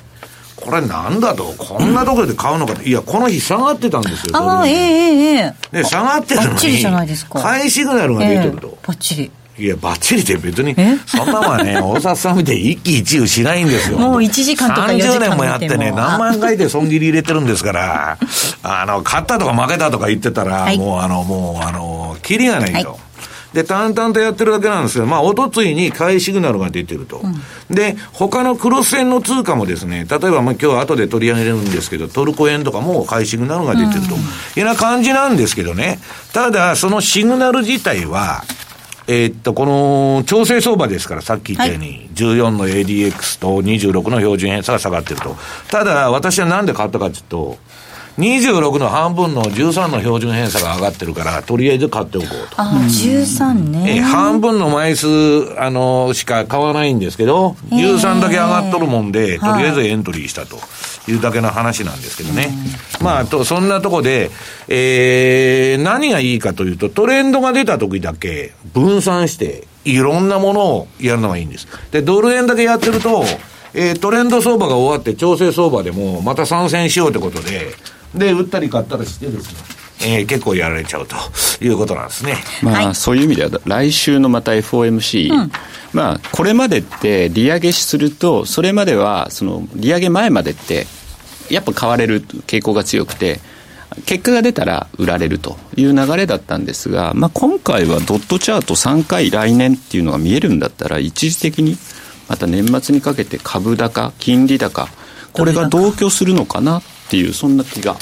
[0.56, 4.38] これなんだと、こんなところで買うのかいや、この日下がってたんですよ。
[4.38, 8.78] ああ、ええええで、下がってるのに、買いシグナルが出てると。
[8.88, 9.32] バッチリ。
[9.60, 10.76] いや、ばっちりって別に、
[11.08, 13.98] そんなもんはね、 大札さん見て一喜一憂しないんですよ。
[13.98, 18.18] もう1時間とか4時間30年もやってね、何万回で損切り入れてるんですから、
[18.62, 22.92] あの、勝ったとか負けたとか言ってたら、はい、もうあの、もうあの、キリがないと。
[22.92, 23.07] はい
[23.58, 27.22] で、淡々とやってるだけなんですけど、まあ、おとついに買いシグナルが出てると。
[27.24, 34.10] うん、で、他のクロス線の通貨もですね、例えば、まあ、今日後で取り上げるんですけど、トルコ円とかも買いシグナルが出てると。
[34.10, 34.22] いうよ
[34.58, 35.98] うな感じなんですけどね。
[36.34, 38.44] ただ、そのシグナル自体は、
[39.08, 45.36] えー、っと、この調整相場ですから、さっき言ったように、はい、14の ADX と26の標準偏差が下がってると。
[45.72, 47.58] ただ、私はなんで買ったかというと、
[48.18, 52.60] 26の半分の13の標準偏差が上がってるから、とりあえず買っておこうと。
[52.60, 53.98] ああ、13ね。
[53.98, 55.08] え、半分の枚数、
[55.60, 60.58] あの、しか買わないんですけど、13だけ上がっとるもんで、とりあえずエントリーしたと
[61.08, 62.50] いうだけの話なんですけどね。
[63.02, 64.32] まあ、と、そんなとこで、
[64.68, 71.68] えー、何がいいかというと、トレンドが出た時だけ分散して、いろんなものをやるのがいいんです。
[71.92, 73.24] で、ドル円だけやってると、
[73.74, 77.76] えー、トレンド相場が終わって調整相場でもまた参戦しようってことで、
[78.18, 79.54] で、売ったり買ったりしてです
[80.02, 81.16] ね、えー、結構やられちゃうと
[81.62, 82.36] いうことなんですね。
[82.62, 85.52] まあ、はい、そういう意味では、来週のまた FOMC、うん、
[85.94, 90.88] まあ、これまでって利上げすると、それまでは、その、利上げ前までって、
[91.50, 93.40] やっぱ買われる傾向が強くて、
[94.06, 101.78] 結果が出たら売られるという流れだったんですが、まあ、今回はドットチャート3回来年っていうのが見えるんだったら、一時的に
[102.28, 104.88] また年末にかけて株高、金利高、
[105.34, 107.96] これが同居するのかなっていう、そんな気が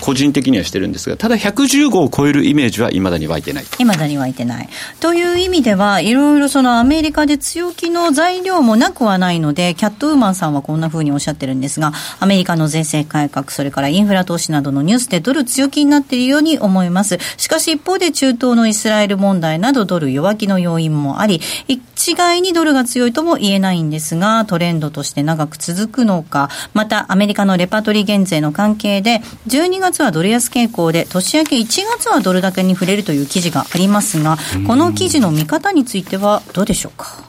[0.00, 3.64] 個人的にはしてるんですが、ただ115を超えるイメージはいまだに湧いてない。
[3.78, 4.68] いまだに湧いてない。
[5.00, 17.18] という意味では、いろいろそのアメリカで強気の材料もなくはないので、キャットウーマンさんはこんなふうにおっしゃってるんですが、アメリカの税制改革、それからインフラ投資などのニュースでドル強気になっているように思います。
[17.36, 31.66] しかし一方で中東のイスラエル問題などドル弱気の要因もあり、一概にドルが強いとも言えないんですが、トレンドとして長く続くのか、またアメリカのレパトリー減税の関係で、12月はドル安傾向で、年明け1
[31.98, 37.24] 月はドル高に触れるという記事がありますが、この記事の見方についてはどうでしょうか？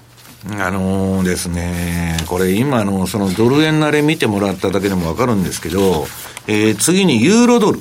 [0.59, 6.05] あのー、ですね、これ今のそのドル円慣れ見てもらっただけでもわかるんですけど、
[6.47, 7.79] えー、次にユーロドル。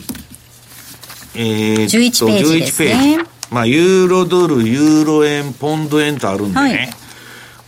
[1.34, 2.92] えー、11ページですね。
[2.92, 3.30] 11ページ。
[3.50, 6.60] まあ、ユーロドル、ユーロ円、ポンド円とあるんでね。
[6.60, 6.99] はい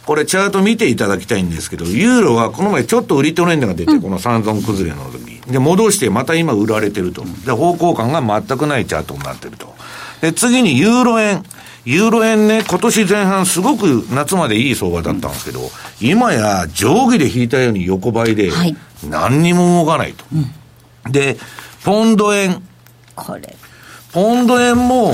[0.07, 5.41] これチャート見ていただきたいんですけど、ユーロはこの前ちょっと売りトレンドが出て、この三尊崩れの時。
[5.47, 7.25] で、戻してまた今売られてると。
[7.47, 9.75] で、方向感が全くないチャートになってると。
[10.21, 11.45] で、次にユーロ円。
[11.85, 18.53] ユーロ円ね、今年前半すごく夏までいい相場だったんですけど、今や定規で引いたように横ばいで、
[19.09, 20.25] 何にも動かないと。
[21.11, 21.37] で、
[21.85, 22.62] ポンド円。
[23.17, 23.57] これ。
[24.12, 25.12] ポンド円も、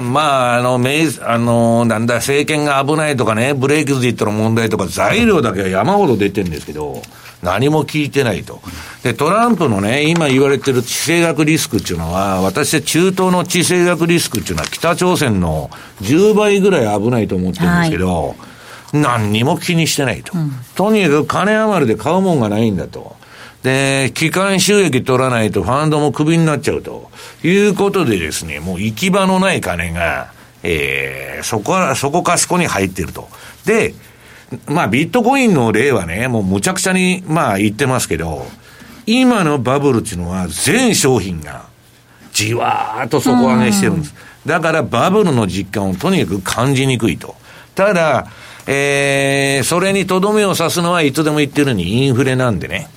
[0.00, 7.02] まあ、あの、めあの、なんだ、政権が危ないとかね、ブレイクズイットの問題とか、材料だけは山ほど出てるんですけど、
[7.42, 8.60] 何も聞いてないと。
[9.02, 15.70] で、トランプのね、今言われてる地政学リスクっていうのは、私は中東の地政学リスクっていうのは北朝鮮の
[16.02, 18.36] 10倍ぐらい危ないと思ってるんですけど、はい、
[18.92, 20.36] 何にも気にしてないと。
[20.36, 23.16] うん、とにかく金余りで買うもんがないんだと。
[23.62, 27.10] で、機関収益取らないとファンドもクビになっちゃうと
[27.44, 33.28] いうことでですね、もう行き場のない金が、えー、そこは、そこかしこに入ってると。
[33.66, 33.94] で、
[34.66, 38.46] まあビットコインの例はね、もうむちゃくちゃに、まあ言ってますけど、
[39.06, 41.66] 今のバブルっていうのは全商品が
[42.32, 44.14] じわーっと底上げしてるんです。
[44.46, 47.34] だからバブルの実感をとにかく感じにくいと。
[47.74, 48.26] ただ、
[48.72, 52.88] えー、それにとどめを刺すのはいつでも言ってるにインフレなんでね。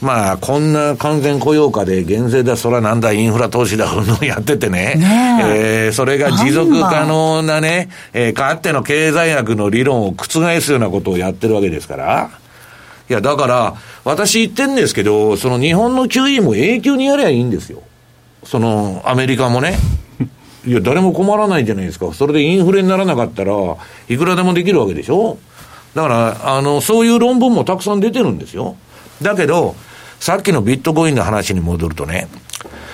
[0.00, 12.30] まあ、こんな完全雇用化で減税だ、そらなんだ、インフラ投資だ、うんのやっててね、ねえー、それが持続可能なね、えー、かっての経済学の理論を覆すようなことをやってるわけですから。
[13.10, 17.82] いや、だから、私言ってんですけど、その日本の QE も永久にやればいいんですよ。
[18.44, 19.76] その、アメリカもね。
[20.68, 22.12] いや、誰も困らないじゃないですか。
[22.12, 23.52] それでインフレにならなかったら、
[24.08, 25.38] いくらでもできるわけでしょ？
[25.94, 28.76] だから、あの、そういう論文もたくさん出てるんですよ。
[29.22, 29.74] だけど、
[30.20, 32.28] さっきのビットコインの話に戻るとね、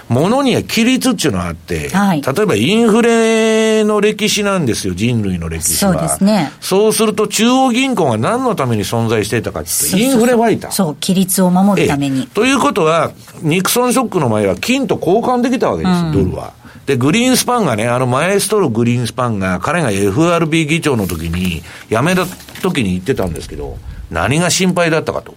[0.09, 5.93] ものには規律っていうのがあって、はい、例えばインフレの歴史なんですよ、人類の歴史は。
[5.95, 6.53] そうですね。
[6.61, 10.71] そうすると中央銀行が何のために存在していたかってインフレファイター。
[10.71, 12.27] そう、規律を守るために。
[12.29, 16.53] ということは、ニクソンショックの前は金と交換できたわけですよ、うん、ドルは。
[16.87, 22.27] で、グリーンスパンがね、あのマエストログリーンスパンが、彼が FRB 議長の時に、辞めた
[22.61, 23.79] 時に言ってたんですけど、
[24.11, 25.35] 何が心配だったかと。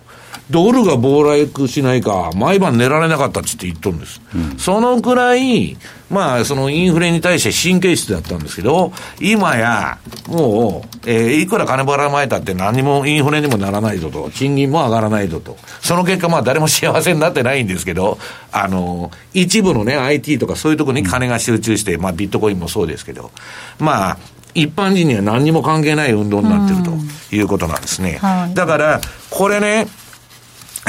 [0.50, 4.22] ドルが暴落しないか、毎晩寝られなかったって言っとるんです。
[4.34, 5.78] うん、そのくらい、
[6.10, 15.58] まあ、そのインフレに対して神経質だったんですけど、今や、もう、えー、いくら金ばらまいたって何もインフレにもならないぞと、賃金も上がらないぞと。
[15.82, 18.18] その結果、まあ、誰も幸せになってないんですけど、
[18.54, 23.32] あの、一部のね、IT とかそういうところに金が集中して、まあ、ビットコインもそうですけど、
[23.80, 24.18] まあ、
[24.54, 28.18] 一般人には何にも関係ない運動になってるということなんですね。
[28.22, 29.88] はい、だから、これね、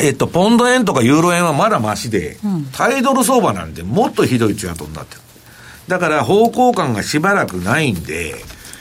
[0.02, 5.20] えっと、ポンド円とかユーロ円はまだましで、うん、タイドル相場なんてもっとひどいチャートになってる。
[5.88, 8.34] だから方向感がしばらくないんで、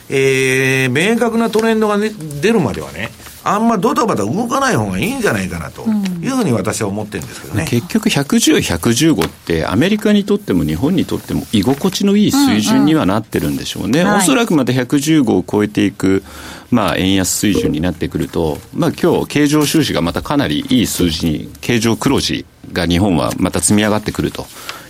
[0.10, 2.10] えー、明確なトレンドが、ね、
[2.42, 3.10] 出るまではね、
[3.50, 16.24] あんまドタバタ動かない方がいいんじゃないかなというふうに私は思ってるんですけどね、うん、結局110、115ってアメリカにとっても日本にとっても居心地のいい水準にはなってるんでしょうね、うんうん、おそらくまた115を超えていく、
[16.72, 24.46] まあ、円安水準になってくると、まあ今日経常収支がまたかなりいい数字に、経常黒字が日本はまた積み上がってくると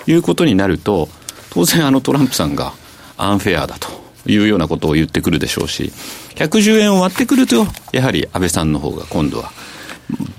[0.07, 1.09] いうことになると、
[1.51, 2.73] 当然あのトランプさんが
[3.17, 4.06] アンフェアだと。
[4.27, 5.91] いうようなことを言ってくるでしょうし、
[6.35, 9.51] 110円を割ってくると、やはり安倍さんの方が今度は、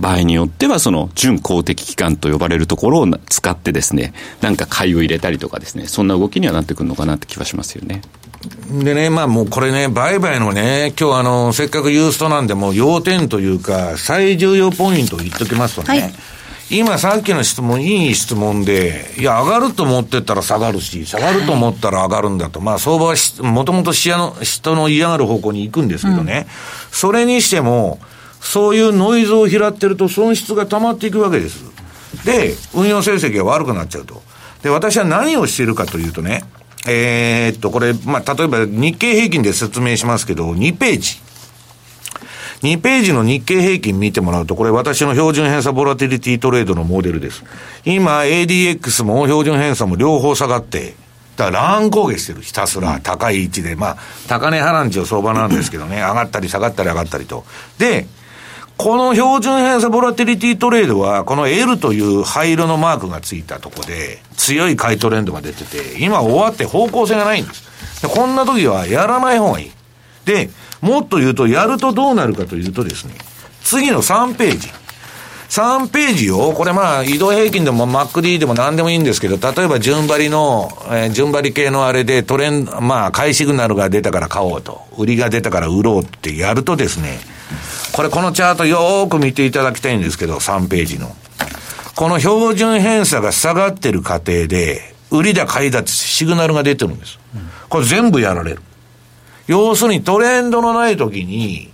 [0.00, 8.02] 場合によってはその準公的機関と呼ばれるところを使ってですね、なんか買いを入れたりとかですね、そんな動きにはなってくるのかなって気はしますよね。
[8.70, 16.14] でね、まあもうこれね、売買のね、今日あの、せっかくユーストなんで、もう要点というか、最重要ポイントを言っときますとね、はい
[16.70, 22.60] 今さっきの質問、いい質問で、いや、上がると思ってたら下がるし、下がると思ったら上がるんだと。
[22.60, 24.36] まあ、相場はもともと人
[24.74, 26.46] の嫌がる方向に行くんですけどね。
[26.46, 27.98] うん、それにしても、
[28.40, 31.64] そういうノイズを拾ってると損失が溜まっていくわけです。
[32.24, 34.22] で、運用成績が悪くなっちゃうと。
[34.62, 36.44] で、私は何をしているかというとね、
[36.86, 41.20] えー、っと、これ、まあ、例えば日経平均で説明しますけど、2ページ。
[42.62, 47.44] 2ページの日経平均見てもらうと、これ私の標準偏差ボラティリティトレードのモデルです。
[47.84, 50.94] 今、ADX も標準偏差も両方下がって、
[51.36, 53.96] だから乱高下してる、ひたすら高い位置で、まあ、
[54.26, 57.44] 高値波乱地を相場なんですけどね、上がったり下がったり上がったりと。
[57.78, 58.06] で、
[58.76, 68.02] この標準偏差ボラティリティトレードは、この L という灰色のマークがついたとこで、強い買いトレンドが出てて、今終わって方向性がないんです。
[68.02, 69.72] でこんな時はやらない方がいい。
[70.24, 70.50] で、
[70.80, 73.14] もっと言うと、やるとどうなるかというとですね、
[73.62, 74.68] 次の3ページ。
[75.48, 87.18] 3ページを、これまあ、移動平均でも MacD でも何でもいいんですけど、例えば順張りの、えー、順張り系のあれでトレンド、まあ、買いシグナルが出たから買おうと、売りが出たから売ろうってやるとですね、
[87.92, 91.16] これこのチャートよーく見ていただきたいんですけど、3ページの。
[91.96, 97.18] この標準偏差が下がってる過程で、売りだ買いだってシグナルが出てるんです。
[97.70, 98.62] これ全部やられる。
[99.48, 101.72] 要するにトレンドのない時に、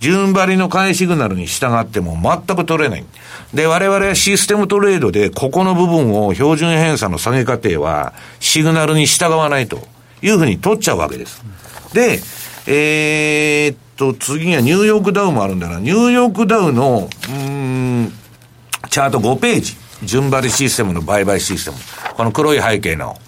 [0.00, 3.04] 順張りの買いシグナルに従っても全く取れない。
[3.52, 9.86] で、我々はシステムトレードで、ここの部分を標準偏差の下げ過程は、シグナルに従わないと
[10.22, 11.44] いうふうに取っちゃうわけです。
[11.92, 12.20] で、
[12.66, 15.78] えー、っと、次はニューヨークダウもあるんだな。
[15.78, 18.12] ニューヨークダウの、うん、
[18.88, 19.76] チャート5ページ。
[20.02, 21.76] 順張りシステムの売買システム。
[22.14, 23.18] この黒い背景の。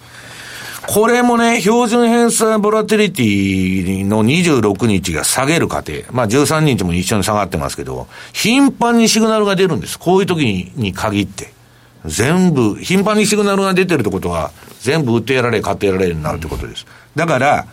[0.87, 5.93] これもね、標準偏差ボラテリティの26日が下げる過程。
[6.11, 9.99] まあ13日も一緒に下がってますけど、頻繁にシグナルが出るんです。
[9.99, 11.53] こういう時に限って。
[12.05, 16.85] 全部、頻繁にシグナルが出てるってことは、全部売ってやられ、買ってやられるになるってことです。
[17.14, 17.66] だから、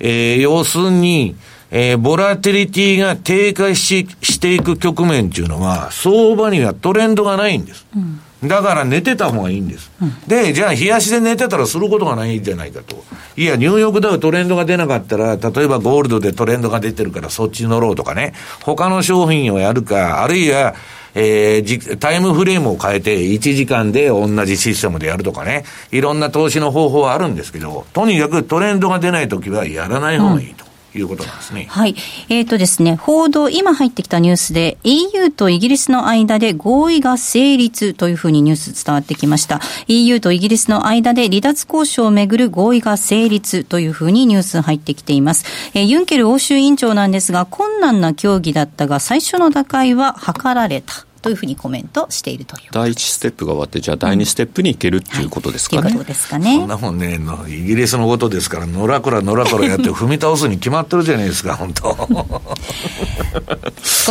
[0.00, 1.34] えー、要するに、
[1.76, 7.84] えー、ボラテリティが低下ししていく局面っていうのは、相場にはトレンドがないんです。
[7.94, 9.90] うんだから寝てた方がいいんです。
[10.02, 13.02] うん、で、じゃあ、冷やしで寝てたらすることがないんじゃないかと。
[13.38, 20.74] いや、ニューヨークダウトレンドが出なかったら、例えばゴールドでトレンドが出てるからそっち乗ろうとかね、他の商品をやるか、あるいは、
[21.14, 30.66] えー、タイムフレームを変えて1時間で同じシステムでやるとかね、いろんな投資の方法はあるんですけど、とにかくトレンドが出ないときはやらない方がいいと。
[30.66, 31.66] うんいうことなんですね。
[31.68, 31.94] はい。
[32.28, 39.60] えっ、ー、とですね、報道、今入ってきたニュースで、EU とイギリスの間で合意が成立というふうにニュース伝わってきました。
[39.88, 45.44] EU とイギリスの間で離脱交渉をめぐる合意が成立というふうにニュース入ってきています。
[45.74, 51.06] えー、ユンケル欧州委員長なんですが、困難な協議だったが、最初の打開は図られた。
[51.24, 56.58] というふうにコメントしているという第一ステップが終わってじゃあ第二ステップにいけるっていうことですかね、はい、いうことですかね。
[56.58, 57.18] そんなもんね
[57.48, 61.94] イギリスのことですからのらこらのらこらやって踏み倒すに決まってるじゃないですか本当。
[61.96, 62.08] こ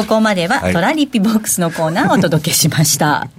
[0.08, 3.30] こまでは、トラリピボックスのコーナーをお届けしました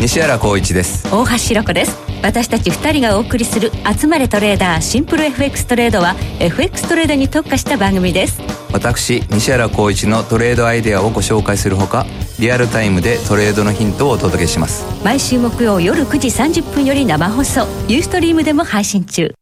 [0.00, 1.12] 西原光一です。
[1.12, 1.98] 大橋ひろ子です。
[2.22, 8.40] 私たち2人がお送りする「集まれトレーダーシンプル FX トレード」は FX トレードに特化した番組です。
[8.72, 12.06] 私西原光一のトレードアイデアをご紹介するほか
[12.38, 14.84] リアルタイムでトレードのヒントをお届けします。
[15.02, 17.66] 毎週木曜夜9時30分より生放送。
[17.88, 19.34] ユーストリームでも配信中。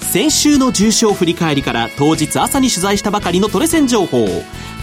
[0.00, 4.26] 先週の重賞振り返りから当日朝に取材したばかりのトレセン情報。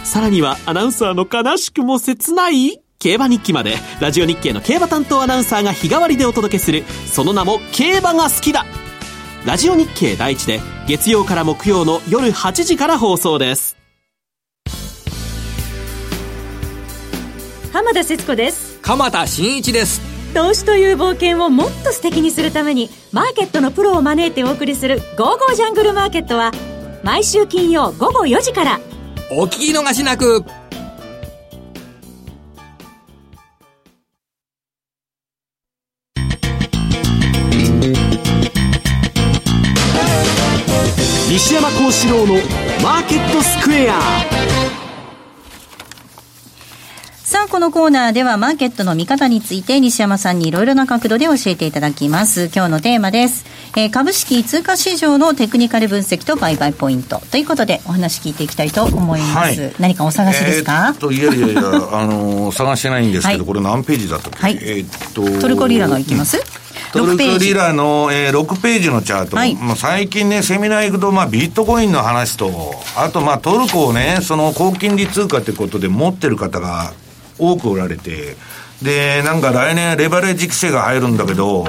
[0.04, 2.81] さらにはアナウンサーの悲しくも切ない？
[3.02, 8.64] 競馬日記までラジオ日経の競馬担当アナウンサーが日替わりでお届けするその名も競馬が好きだ。
[9.44, 13.76] ラジオ日経第一で月曜から木曜の夜8時から放送です。
[17.72, 18.78] 浜田節子です。
[18.82, 20.00] 鎌田新一です。
[20.32, 26.52] 投資という冒険をもっと素敵にするためにマーケットのプロを招いてお送りする「ゴーゴージャングルマーケット」は
[27.02, 28.80] 毎週金曜午後4時から。
[29.32, 30.44] お聞き逃しなく
[41.92, 42.34] 西山幸四郎の
[42.82, 44.00] マーケットスクエア。
[47.22, 52.50] ささあ、このコーナーではマーケットの見方について西山さんにいろいろな角度で教えていただきます。
[52.54, 53.44] 今日のテーマです。
[53.76, 57.20] えー、株式通貨市場のテクニカル分析と売買ポイント。
[57.30, 59.60] ということでお話聞いていきたいと思います。
[59.60, 61.60] はい、何かお探しですか、えー、といやいやいや、
[61.92, 66.62] あのー、探してないんですけど、はい、これ何ページだったっけ、はい、えー、っとトルコリラのいきます、うん
[66.92, 72.50] トルクリラの、えー、6ページのチャート、はい、まあ、最近ね、セミナー行くと、まあ、ビットコインの話と、
[72.96, 76.92] あと、まあ、トルコをね、その高金利通貨ってことで持ってる方が
[77.38, 78.36] 多くおられて、
[78.82, 81.66] で、なんか来年レバレッジ規制が入るんだけど、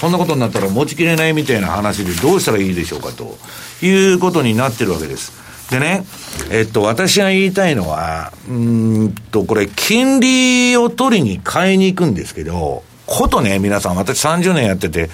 [0.00, 3.36] こんなことになったら持ちきれないみたいな話でどうしたらいいでしょうかと
[3.84, 5.46] いうことになってるわけです。
[5.70, 6.04] でね、
[6.50, 15.08] えっと、私が言いたいのは、うんと、これ、金利を取りに買いに行くんですけど、ことね、皆さん、私30年やってて、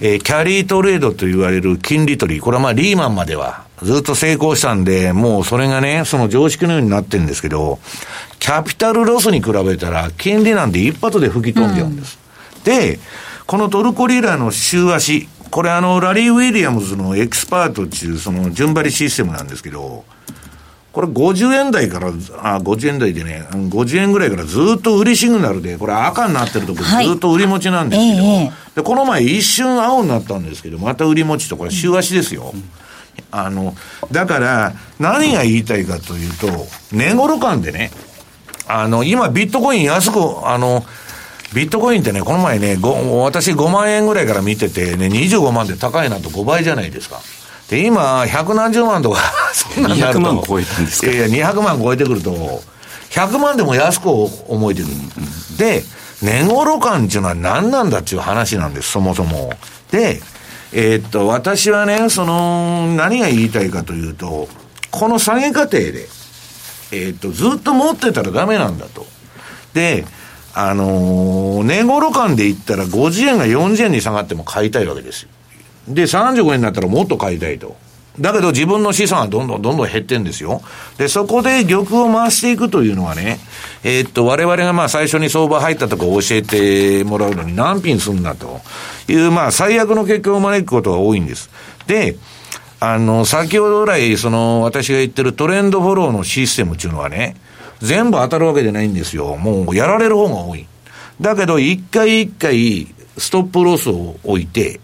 [0.00, 7.78] えー、キャリートレードと言われる金利取り、これはまあリーマンまではずっと成功したんで、もうそれがね、その常識のようになってるんですけど、
[8.38, 12.18] キャピタルロスに比べたら、金利なんて一発で吹き飛んじゃうんです。
[12.56, 12.98] うん、で、
[13.46, 20.04] このトルコリラの週足、これあの、ラリー・ウィリアムズのエキスパートっていうその順張りシステムなんですけど、
[20.92, 22.10] これ50円台から、あ、
[22.60, 32.52] 50円台でね、50円ぐらいからずっと売りシグナルで、これ赤になってるところずっと売り持ちなんですけど、はいえー、で、この前一瞬青になったんですけど、また売り持ちと、これ週足ですよ。
[33.30, 33.74] あの、
[34.10, 36.46] だから、何が言いたいかというと、
[36.92, 37.90] 値頃感でね、
[38.68, 40.84] あの、今ビットコイン安く、あの、
[41.54, 47.20] ビットコインってね、この前ね、私5万円ぐらいから見ててね、25万で高いなと5倍じゃないですか。
[47.72, 49.18] で、今、百何十万とか
[49.54, 51.06] そんな200万超えたんですか？
[51.10, 52.62] いやいや、200万超えてくると、
[53.08, 54.94] 100万でも安く思えてくる。
[55.56, 55.82] で、
[56.20, 59.54] 値頃感っていうのは何なんだっていう話なんです、そもそも。
[59.90, 60.20] で、
[60.74, 64.48] えー、っと、私はね、その、何が言いたいかというと、
[64.90, 66.08] この下げ過程で、
[66.90, 69.06] えー、っと、ずっと持ってたらダメなんだと。
[69.72, 70.04] で、
[70.52, 75.28] あのー、値頃感で言ったら50円が40円に下がっても買いたいわけですよ。
[75.88, 77.76] で、35円になったらもっと買いたいと。
[78.20, 80.60] だけど自分の資産はどんどんどんどん減ってんですよ。
[80.98, 83.38] で、そこで玉を回していくというのはね、
[83.84, 88.60] えー、っと、我々がまあ最初に相場入ったとこ教えてもらうのに何品すんだと
[89.08, 91.48] いう、まあ最悪の結果を招くことが多いんです。
[91.86, 92.16] で、
[92.80, 97.36] あの、先ほど来、その、私が言ってるトレンドフォローのシステムっていうのはね、
[97.80, 99.36] 全部当たるわけじゃないんですよ。
[99.36, 100.66] もうやられる方が多い。
[101.20, 104.80] だけど、一回一回、ストップロスを置いて、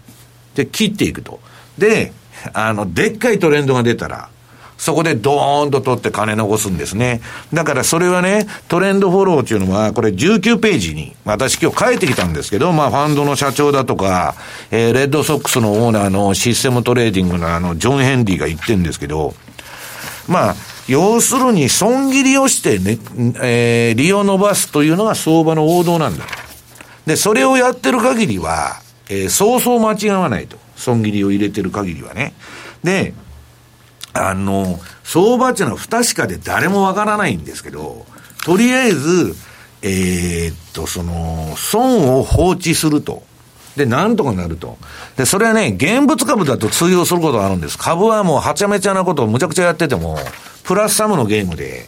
[0.59, 1.39] で、切っていくと。
[1.77, 2.11] で、
[2.53, 4.29] あの、でっかいトレンドが出たら、
[4.77, 7.21] そこでドーンと取って金残すんですね。
[7.53, 14.35] だからそれはね、トレンドフォローっていうのは、これ19ページに、私今日書いてきたんですけど、まあファンドの社長だとか、
[14.71, 19.33] えー、レッドソックスのオーナーのシステムトレーディングのあの、ジョン・ヘンリーが言ってるんですけど、
[20.29, 20.55] まあ、
[20.87, 22.97] 要するに損切りをしてね、
[23.41, 26.25] えー、利を伸ばすというのが相場の王道なんだ。
[27.05, 30.57] で、それをやってる限りは、えー、そうそう間違わないと。
[30.75, 32.33] 損切りを入れてる限りはね。
[32.83, 33.13] で、
[34.13, 38.05] あの、相場っていうのは不確かで誰もわからないんですけど、
[38.45, 39.35] とりあえず、
[39.81, 43.23] えー、っと、その、損を放置すると。
[43.75, 44.77] で、なんとかなると。
[45.15, 47.77] で、それはね、現物株だと通用することがあるんです。
[47.77, 50.17] 株はもうはちゃめちゃなことをむちゃくちゃやってても、
[50.63, 51.87] プラスサムのゲームで、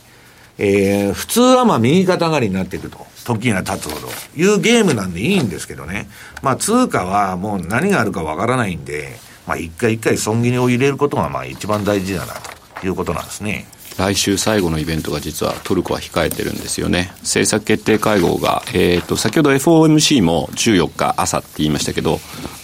[0.57, 3.05] えー、普通はまあ右肩上がりになっていくと。
[3.37, 4.07] 時が経つほど。
[4.35, 6.07] いうゲームなんでいいんですけどね。
[6.41, 9.17] まあ通貨はもう何があるかわからないんで、
[9.47, 12.33] まあ一回一回損切りを入れることがまあ一番大事だな
[12.79, 13.67] ということなんですね。
[13.97, 17.11] 来週最後のイベントが実はトルコは控えてるんですよね。
[17.19, 22.19] 政策決定会合が、えっ、ー、と、先ほど FOMC も14日朝って言いましたけど、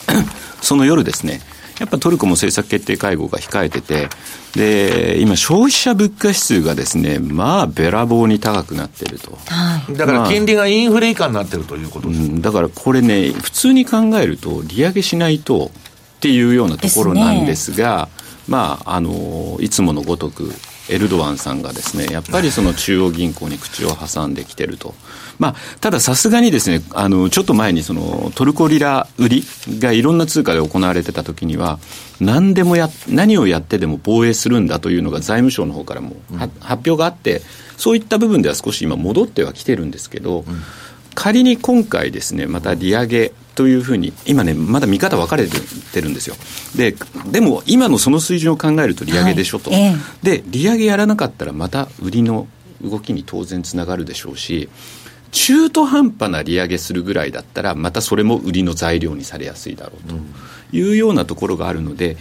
[0.62, 1.42] その夜ですね、
[1.80, 4.10] やっぱトルコも政策決定会合が控えてて、
[4.54, 9.38] で、今、消費者物価指数がですね、まあ、べらぼうに高くなってると。
[9.46, 15.72] はい、だから金利がインフレ以下になってるということです、まあうん、だからこれね、普通に考えると、利上げしないと
[16.18, 20.52] っていうようなところなんですが、すね、まあ、あの、いつものごとく、
[20.90, 24.96] エルドアンさんがですね、やっぱりその中央銀行に口を挟んできてると。
[25.40, 29.44] まあ、たださすがにですね、あの、ちょっと前にそのトルコリラ売り
[29.80, 31.80] がいろんな通貨で行われてた時には、
[32.20, 36.52] 何でもや、何をやってでも防衛するんだというのが財務省の方からも、うん、発
[36.90, 37.42] 表があって、
[37.78, 40.62] そういった部分では少し今戻ってはきてるんですけど、うん、
[41.14, 46.36] 仮に今回ですね、また利上げというふうに、今ね、まだ見方分かれてるんですよ。
[46.76, 46.96] で、
[47.32, 49.72] でも今のその水準を考えると利上げでしょと。
[49.72, 52.48] はいえで、利上げやらなかったらまた売りの
[52.84, 54.70] 動きに当然つながるでしょうし、
[55.32, 60.16] 中途半端な利上げするぐらいだったら、またそれも売りの材料にされやすいだろうと
[60.72, 62.16] いうようなところがあるので、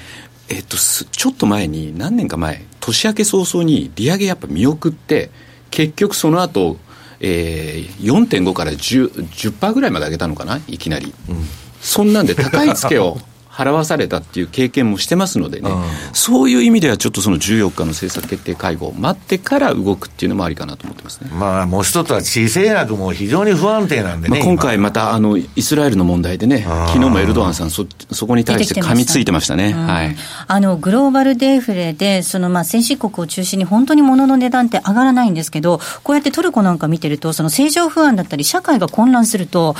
[0.48, 5.30] えっと、ちょっと前に、何年か前、年明け早々に利上げやっぱ見送って、
[5.70, 6.78] 結局その後、
[7.20, 11.44] えー、4.5から 10%, 10ぐらいまで上げたのかないきなり、うん、
[11.80, 13.18] そんなんで高いツケを
[13.56, 15.82] 払わされたっていう経験もしてますのでね、うん、
[16.12, 21.30] そういう意味ではちょっとその14日の政策決定会合を待ってから動くっていうのもありかなと思ってますね。
[21.32, 24.36] まあ、もう一つは地政学も非常に不安定なんでね。
[24.36, 29.72] まあ、今回またあのイスラエルの問題でね、昨日もエルドアンさんそ、そこに対して噛みついてましたね。
[29.72, 30.16] たはい。
[30.48, 39.74] あの、グローバルデフレで、そのまあ先進国を中心に本当に物の値段って上がらないんですけど、こうやってトルコなんか見てると、その政情不安だったり、社会が混乱すると、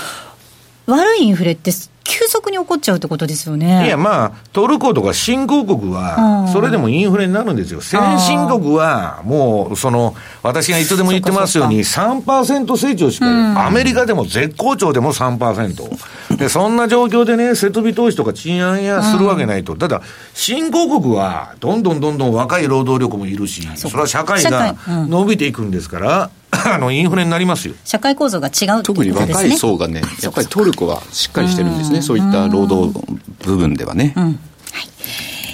[0.86, 1.72] 悪いインフレって
[2.06, 3.86] 急速に起こっちゃうってことですよね。
[3.86, 7.80] いや、まあ、トルコとか新興国は、それでもインフレになるんですよ。
[7.80, 15.96] 先進国は、もう、その、私がいつでも言ってますように、3%成長しか、うん、アメリカでも絶好調でも3%。
[16.38, 19.74] で、そんな状況でね、設備投資とか賃上げするわけないと。
[19.74, 20.02] ただ、
[20.34, 26.30] 新興国は、どんどんどんどん若い労働力もいるし、それは社会が伸びていくんですから、
[26.64, 27.74] あのインフレになりますよ。
[27.84, 32.92] 社会構造が違う、ね、特に若い層がね、 やっぱりトルコはしっかりしてるんですね、そういった労働
[33.44, 34.12] 部分ではね。
[34.16, 34.36] うん、はい。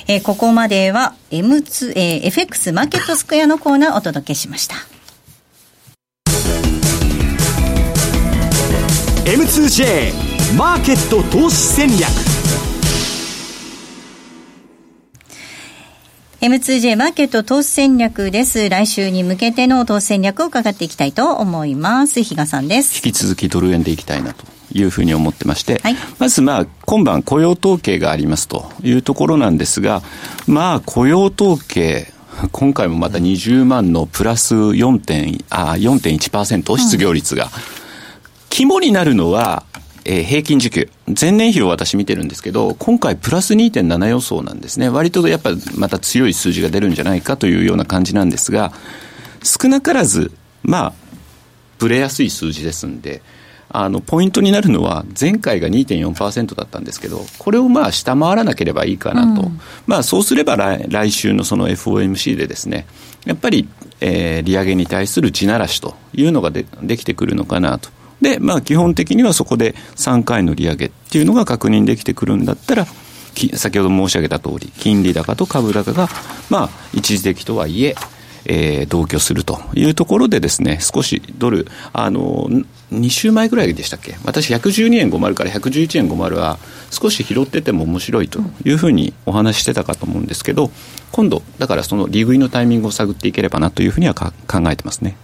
[0.08, 4.76] えー、ここまでは M2、えー、FX マーケットスクエアのコーナーをお届けしました。
[9.24, 12.31] M2J マーケット投資戦略
[16.42, 18.68] M2J マーケット投資戦略です。
[18.68, 22.20] 来週に向けての投資戦略を伺っていきたいと思います。
[22.24, 22.96] 比嘉さんです。
[22.96, 30.02] 引き続きドル円でいきたいなというふうに思ってまして、はい、まずまあ今晩雇用統計がありますというところなんですが、
[30.48, 32.12] まあ雇用統計、
[32.50, 37.50] 今回もまた20万のプラス4.1%、あ4.1%失業率が、うん、
[38.50, 39.62] 肝になるのは、
[40.04, 40.88] えー、平均時給。
[41.20, 44.88] 前年比を私見てるんですけど、今回プラス2.7予想なんですね。
[44.88, 48.72] 割とやっぱまた強い数字が出るんじゃないかというような感じなんですが、
[49.42, 50.32] 少なからず、
[50.62, 50.92] まあ、
[51.78, 53.22] ぶれやすい数字ですんで、
[53.74, 59.42] あの、ポイントになるのは、前回が2.4%だったんですけど、これをまあ下回らなければいいかなと。
[59.42, 62.86] うん、まあそうすれば来来週のその FOMC でですね、
[63.24, 63.66] やっぱり、
[64.00, 67.88] えー、利上げに対する地ならしというのがでできてくるのかなと。
[68.22, 72.86] で、まあ、基本的にはそこで3回の利上げっていうのが確認できてくるんだったら、
[73.56, 76.08] 先ほど申し上げた通り、金利高と株高が、
[76.48, 77.96] まあ、一時的とはいえ、
[78.44, 82.48] えー、同居するというところでですね、少しドル、あの、
[82.92, 84.16] 2週前ぐらいでしたっけ？
[84.24, 86.58] 私112円50から111円50は
[86.90, 90.70] 少し拾ってても面白いというふうにお話ししてたかと思うんですけど、
[91.10, 94.30] 今度、だからその利食いのタイミングを探っていければなというふうには考
[94.70, 95.16] えてますね。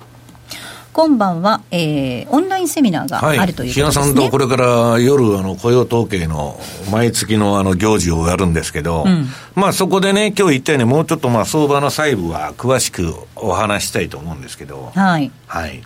[0.98, 6.58] 今晩は、えー、オンラインセミナーがあるということですね、はい、さんとこれから夜あの雇用統計の
[6.90, 14.90] 毎月のあの行事をやるんですけど、うん、まあそこでね今日言ったようにもうちょっとまあ相場の細部は詳しくお話したいと思うんですけど。
[14.92, 15.84] はい、はい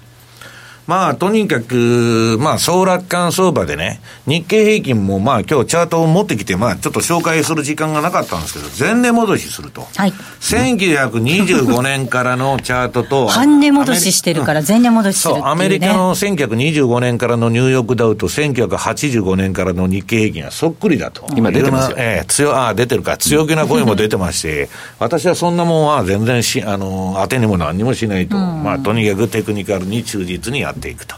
[0.86, 9.86] まあ、とにかく、まあ、総楽観相場でね、日経平均も、まあ、今日チャートを持ってきて、まあ、ちょっと紹介する時間がなかったんですけど、前年戻しすると。
[9.96, 10.12] はい。
[10.40, 21.26] 1925年からのチャートと、 半値戻ししてるから、前年戻しする、ね、そう、アメリカの1925年からのニューヨークダウと、1985年からの日経平均はそっくりだと。
[21.36, 21.96] 今出てますよ。
[21.98, 24.68] ええー、強、ああ、出てるか、強気な声も出てまして、
[24.98, 31.16] 私はそんなもんは全然し、あの、当てにも何にもしないと、まあ、とにかくテクニカルに忠実にやっていくと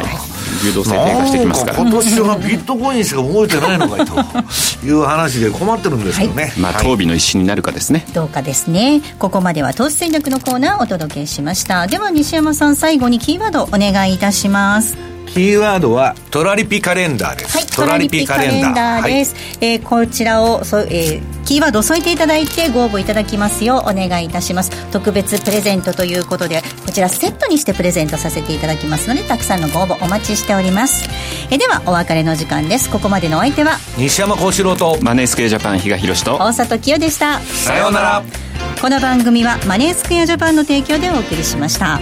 [0.63, 1.79] 流動性低下してきますから。
[1.79, 4.13] 今年はビットコインしか動いてないのかいと
[4.85, 8.05] いう話で困ってるんですけどね、はい、まあ当備の一心になるかですね。
[8.13, 9.01] どうかですね。
[9.17, 11.87] ここまでは投資戦略のコーナーをお届けしました。
[11.87, 17.57] では西山さん最後にキーワードお願いいたしますキーワードはトラリピカレンダーです。
[17.57, 19.35] はい、トラリピカレンダーです。
[19.35, 24.71] はい、えー、こちらをそ、えー、キーワードを添えていただいてご応募いただきますようお願いいたします。
[24.91, 31.07] 特別プレゼントということで、こちらセットにしてプレゼントさせていただきますので、たくさんのご応募お待ちしております。
[31.51, 32.89] えー、ではお別れの時間です。
[32.89, 37.39] ここまでのお相手は西山幸四郎とマネースクエアジャパン比嘉宏と大里清でした。
[37.39, 38.23] さようなら。
[38.81, 41.99] この番組はマネースクエアジャパンの提供でお送りしました。